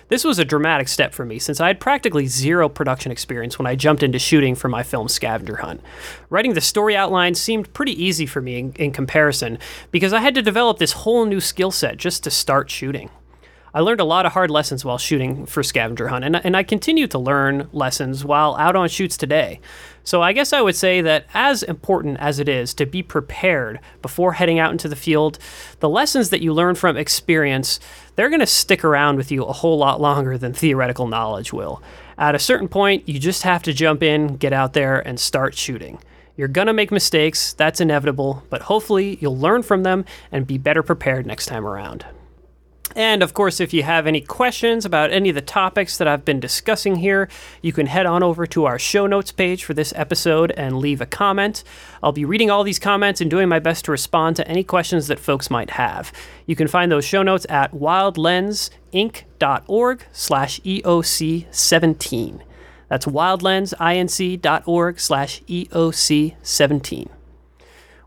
This 0.07 0.23
was 0.23 0.39
a 0.39 0.45
dramatic 0.45 0.87
step 0.87 1.13
for 1.13 1.25
me 1.25 1.37
since 1.37 1.59
I 1.59 1.67
had 1.67 1.81
practically 1.81 2.27
zero 2.27 2.69
production 2.69 3.11
experience 3.11 3.59
when 3.59 3.65
I 3.65 3.75
jumped 3.75 4.03
into 4.03 4.19
shooting 4.19 4.55
for 4.55 4.69
my 4.69 4.83
film 4.83 5.09
Scavenger 5.09 5.57
Hunt. 5.57 5.81
Writing 6.29 6.53
the 6.53 6.61
story 6.61 6.95
outline 6.95 7.35
seemed 7.35 7.73
pretty 7.73 8.01
easy 8.01 8.25
for 8.25 8.41
me 8.41 8.57
in, 8.57 8.71
in 8.75 8.91
comparison 8.91 9.59
because 9.91 10.13
I 10.13 10.21
had 10.21 10.35
to 10.35 10.41
develop 10.41 10.77
this 10.77 10.93
whole 10.93 11.25
new 11.25 11.41
skill 11.41 11.71
set 11.71 11.97
just 11.97 12.23
to 12.23 12.31
start 12.31 12.69
shooting. 12.69 13.09
I 13.73 13.79
learned 13.79 14.01
a 14.01 14.05
lot 14.05 14.25
of 14.25 14.33
hard 14.33 14.51
lessons 14.51 14.83
while 14.83 14.97
shooting 14.97 15.45
for 15.45 15.63
Scavenger 15.63 16.09
Hunt, 16.09 16.25
and, 16.25 16.35
and 16.45 16.57
I 16.57 16.63
continue 16.63 17.07
to 17.07 17.17
learn 17.17 17.69
lessons 17.71 18.25
while 18.25 18.57
out 18.57 18.75
on 18.75 18.89
shoots 18.89 19.15
today. 19.15 19.61
So 20.03 20.21
I 20.21 20.33
guess 20.33 20.51
I 20.51 20.61
would 20.61 20.75
say 20.75 20.99
that 21.01 21.25
as 21.33 21.63
important 21.63 22.17
as 22.19 22.37
it 22.39 22.49
is 22.49 22.73
to 22.73 22.85
be 22.85 23.01
prepared 23.01 23.79
before 24.01 24.33
heading 24.33 24.59
out 24.59 24.73
into 24.73 24.89
the 24.89 24.95
field, 24.97 25.39
the 25.79 25.87
lessons 25.87 26.31
that 26.31 26.41
you 26.41 26.53
learn 26.53 26.75
from 26.75 26.97
experience, 26.97 27.79
they're 28.17 28.29
going 28.29 28.41
to 28.41 28.45
stick 28.45 28.83
around 28.83 29.15
with 29.15 29.31
you 29.31 29.45
a 29.45 29.53
whole 29.53 29.77
lot 29.77 30.01
longer 30.01 30.37
than 30.37 30.51
theoretical 30.51 31.07
knowledge 31.07 31.53
will. 31.53 31.81
At 32.17 32.35
a 32.35 32.39
certain 32.39 32.67
point, 32.67 33.07
you 33.07 33.19
just 33.19 33.43
have 33.43 33.63
to 33.63 33.73
jump 33.73 34.03
in, 34.03 34.35
get 34.35 34.51
out 34.51 34.73
there, 34.73 34.99
and 34.99 35.17
start 35.17 35.55
shooting. 35.55 35.99
You're 36.35 36.49
going 36.49 36.67
to 36.67 36.73
make 36.73 36.91
mistakes, 36.91 37.53
that's 37.53 37.79
inevitable, 37.79 38.43
but 38.49 38.63
hopefully 38.63 39.17
you'll 39.21 39.37
learn 39.37 39.63
from 39.63 39.83
them 39.83 40.03
and 40.29 40.45
be 40.45 40.57
better 40.57 40.83
prepared 40.83 41.25
next 41.25 41.45
time 41.45 41.65
around. 41.65 42.05
And 42.95 43.23
of 43.23 43.33
course, 43.33 43.59
if 43.59 43.73
you 43.73 43.83
have 43.83 44.07
any 44.07 44.21
questions 44.21 44.85
about 44.85 45.11
any 45.11 45.29
of 45.29 45.35
the 45.35 45.41
topics 45.41 45.97
that 45.97 46.07
I've 46.07 46.23
been 46.25 46.39
discussing 46.39 46.97
here, 46.97 47.27
you 47.61 47.71
can 47.71 47.87
head 47.87 48.05
on 48.05 48.23
over 48.23 48.45
to 48.47 48.65
our 48.65 48.79
show 48.79 49.07
notes 49.07 49.31
page 49.31 49.63
for 49.63 49.73
this 49.73 49.93
episode 49.95 50.51
and 50.51 50.77
leave 50.77 51.01
a 51.01 51.05
comment. 51.05 51.63
I'll 52.03 52.11
be 52.11 52.25
reading 52.25 52.49
all 52.49 52.63
these 52.63 52.79
comments 52.79 53.21
and 53.21 53.29
doing 53.29 53.47
my 53.49 53.59
best 53.59 53.85
to 53.85 53.91
respond 53.91 54.35
to 54.37 54.47
any 54.47 54.63
questions 54.63 55.07
that 55.07 55.19
folks 55.19 55.49
might 55.49 55.71
have. 55.71 56.13
You 56.45 56.55
can 56.55 56.67
find 56.67 56.91
those 56.91 57.05
show 57.05 57.23
notes 57.23 57.47
at 57.49 57.73
wildlensinc.org 57.73 60.05
slash 60.11 60.59
EOC17. 60.61 62.41
That's 62.89 63.05
wildlensinc.org 63.05 64.99
slash 64.99 65.41
EOC17. 65.43 67.09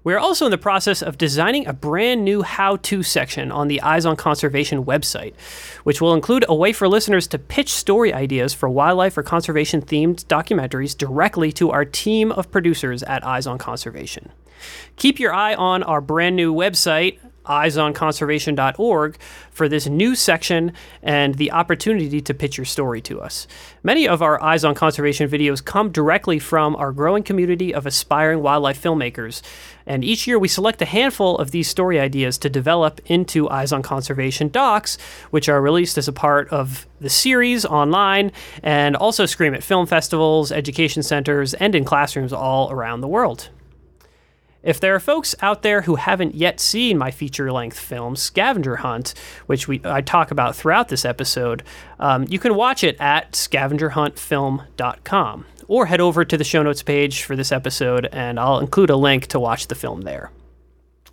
We're 0.04 0.18
also 0.18 0.44
in 0.44 0.50
the 0.50 0.58
process 0.58 1.00
of 1.02 1.16
designing 1.16 1.66
a 1.66 1.72
brand 1.72 2.26
new 2.26 2.42
how 2.42 2.76
to 2.76 3.02
section 3.02 3.50
on 3.50 3.68
the 3.68 3.80
Eyes 3.80 4.04
on 4.04 4.16
Conservation 4.16 4.84
website, 4.84 5.34
which 5.84 6.02
will 6.02 6.12
include 6.12 6.44
a 6.46 6.54
way 6.54 6.74
for 6.74 6.86
listeners 6.86 7.26
to 7.28 7.38
pitch 7.38 7.70
story 7.70 8.12
ideas 8.12 8.52
for 8.52 8.68
wildlife 8.68 9.16
or 9.16 9.22
conservation 9.22 9.80
themed 9.80 10.26
documentaries 10.26 10.96
directly 10.96 11.50
to 11.52 11.70
our 11.70 11.86
team 11.86 12.30
of 12.32 12.50
producers 12.50 13.02
at 13.04 13.24
Eyes 13.26 13.46
on 13.46 13.56
Conservation. 13.56 14.30
Keep 14.96 15.18
your 15.18 15.32
eye 15.32 15.54
on 15.54 15.82
our 15.82 16.02
brand 16.02 16.36
new 16.36 16.52
website, 16.52 17.18
eyesonconservation.org 17.46 19.18
for 19.50 19.68
this 19.68 19.86
new 19.86 20.14
section 20.14 20.72
and 21.02 21.34
the 21.34 21.52
opportunity 21.52 22.20
to 22.20 22.34
pitch 22.34 22.56
your 22.56 22.64
story 22.64 23.00
to 23.02 23.20
us. 23.20 23.46
Many 23.82 24.08
of 24.08 24.22
our 24.22 24.42
Eyes 24.42 24.64
on 24.64 24.74
Conservation 24.74 25.28
videos 25.28 25.64
come 25.64 25.90
directly 25.90 26.38
from 26.38 26.74
our 26.76 26.92
growing 26.92 27.22
community 27.22 27.74
of 27.74 27.86
aspiring 27.86 28.40
wildlife 28.40 28.82
filmmakers, 28.82 29.42
and 29.87 30.05
each 30.05 30.27
year 30.27 30.38
we 30.38 30.49
select 30.49 30.81
a 30.83 30.87
handful 30.87 31.38
of 31.38 31.51
these 31.51 31.68
story 31.68 32.01
ideas 32.01 32.38
to 32.38 32.51
develop 32.51 33.01
into 33.07 33.49
Eyes 33.51 33.73
on 33.73 33.83
Conservation 33.83 34.49
docs, 34.49 34.99
which 35.31 35.49
are 35.49 35.61
released 35.61 35.99
as 35.99 36.09
a 36.09 36.12
part 36.12 36.49
of 36.51 36.87
the 37.01 37.11
series 37.11 37.64
online 37.64 38.33
and 38.62 38.97
also 38.97 39.27
screen 39.27 39.55
at 39.55 39.62
film 39.62 39.87
festivals, 39.87 40.51
education 40.51 41.03
centers, 41.03 41.55
and 41.55 41.75
in 41.75 41.85
classrooms 41.85 42.33
all 42.33 42.70
around 42.70 43.01
the 43.01 43.09
world. 43.09 43.51
If 44.64 44.81
there 44.81 44.94
are 44.94 45.00
folks 45.00 45.35
out 45.42 45.62
there 45.62 45.83
who 45.83 45.96
haven't 45.96 46.35
yet 46.35 46.59
seen 46.59 46.96
my 46.96 47.11
feature 47.11 47.53
length 47.53 47.79
film, 47.79 48.16
Scavenger 48.16 48.77
Hunt, 48.77 49.12
which 49.44 49.68
we, 49.68 49.83
I 49.85 50.00
talk 50.00 50.31
about 50.31 50.57
throughout 50.57 50.88
this 50.88 51.05
episode, 51.05 51.62
um, 52.00 52.24
you 52.31 52.38
can 52.38 52.55
watch 52.55 52.83
it 52.83 52.98
at 52.98 53.33
scavengerhuntfilm.com 53.33 55.46
or 55.68 55.87
head 55.87 56.00
over 56.00 56.24
to 56.24 56.38
the 56.38 56.44
show 56.44 56.62
notes 56.62 56.83
page 56.83 57.24
for 57.24 57.37
this 57.37 57.53
episode, 57.53 58.09
and 58.11 58.40
I'll 58.40 58.59
include 58.59 58.88
a 58.88 58.96
link 58.96 59.27
to 59.29 59.38
watch 59.38 59.68
the 59.68 59.74
film 59.74 60.00
there. 60.03 60.31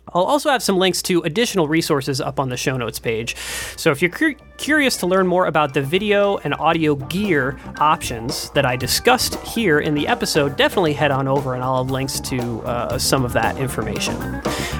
I'll 0.08 0.24
also 0.24 0.50
have 0.50 0.62
some 0.62 0.76
links 0.78 1.00
to 1.02 1.20
additional 1.22 1.68
resources 1.68 2.20
up 2.20 2.38
on 2.40 2.48
the 2.50 2.56
show 2.56 2.76
notes 2.76 2.98
page. 2.98 3.36
So 3.76 3.92
if 3.92 4.02
you're 4.02 4.10
cur- 4.10 4.34
curious 4.58 4.96
to 4.98 5.06
learn 5.06 5.26
more 5.26 5.46
about 5.46 5.72
the 5.74 5.82
video 5.82 6.36
and 6.38 6.54
audio 6.54 6.94
gear 6.96 7.58
options 7.78 8.50
that 8.50 8.66
I 8.66 8.76
discussed 8.76 9.36
here 9.46 9.78
in 9.80 9.94
the 9.94 10.06
episode, 10.08 10.56
definitely 10.56 10.92
head 10.92 11.10
on 11.12 11.28
over 11.28 11.54
and 11.54 11.62
I'll 11.62 11.84
have 11.84 11.90
links 11.90 12.20
to 12.20 12.60
uh, 12.62 12.98
some 12.98 13.24
of 13.24 13.32
that 13.32 13.56
information. 13.56 14.16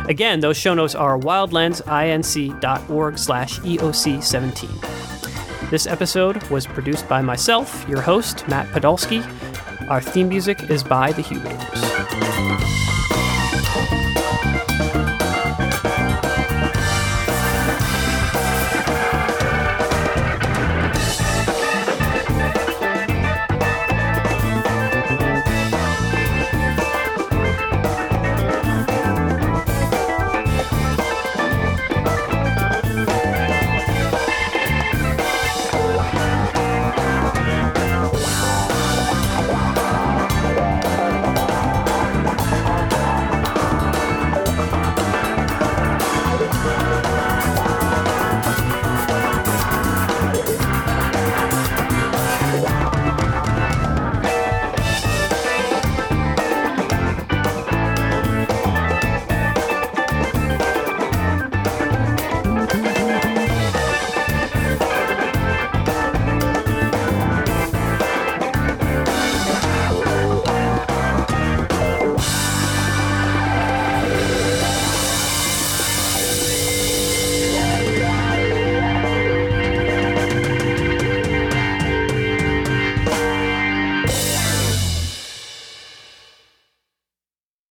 Again, 0.08 0.40
those 0.40 0.56
show 0.56 0.74
notes 0.74 0.94
are 0.94 1.18
wildlensinc.org 1.18 3.18
slash 3.18 3.58
EOC17. 3.60 5.70
This 5.70 5.86
episode 5.86 6.42
was 6.50 6.66
produced 6.66 7.08
by 7.08 7.22
myself, 7.22 7.86
your 7.88 8.02
host, 8.02 8.46
Matt 8.48 8.66
Podolsky. 8.68 9.22
Our 9.88 10.02
theme 10.02 10.28
music 10.28 10.70
is 10.70 10.84
by 10.84 11.12
The 11.12 11.22
Hugo. 11.22 11.48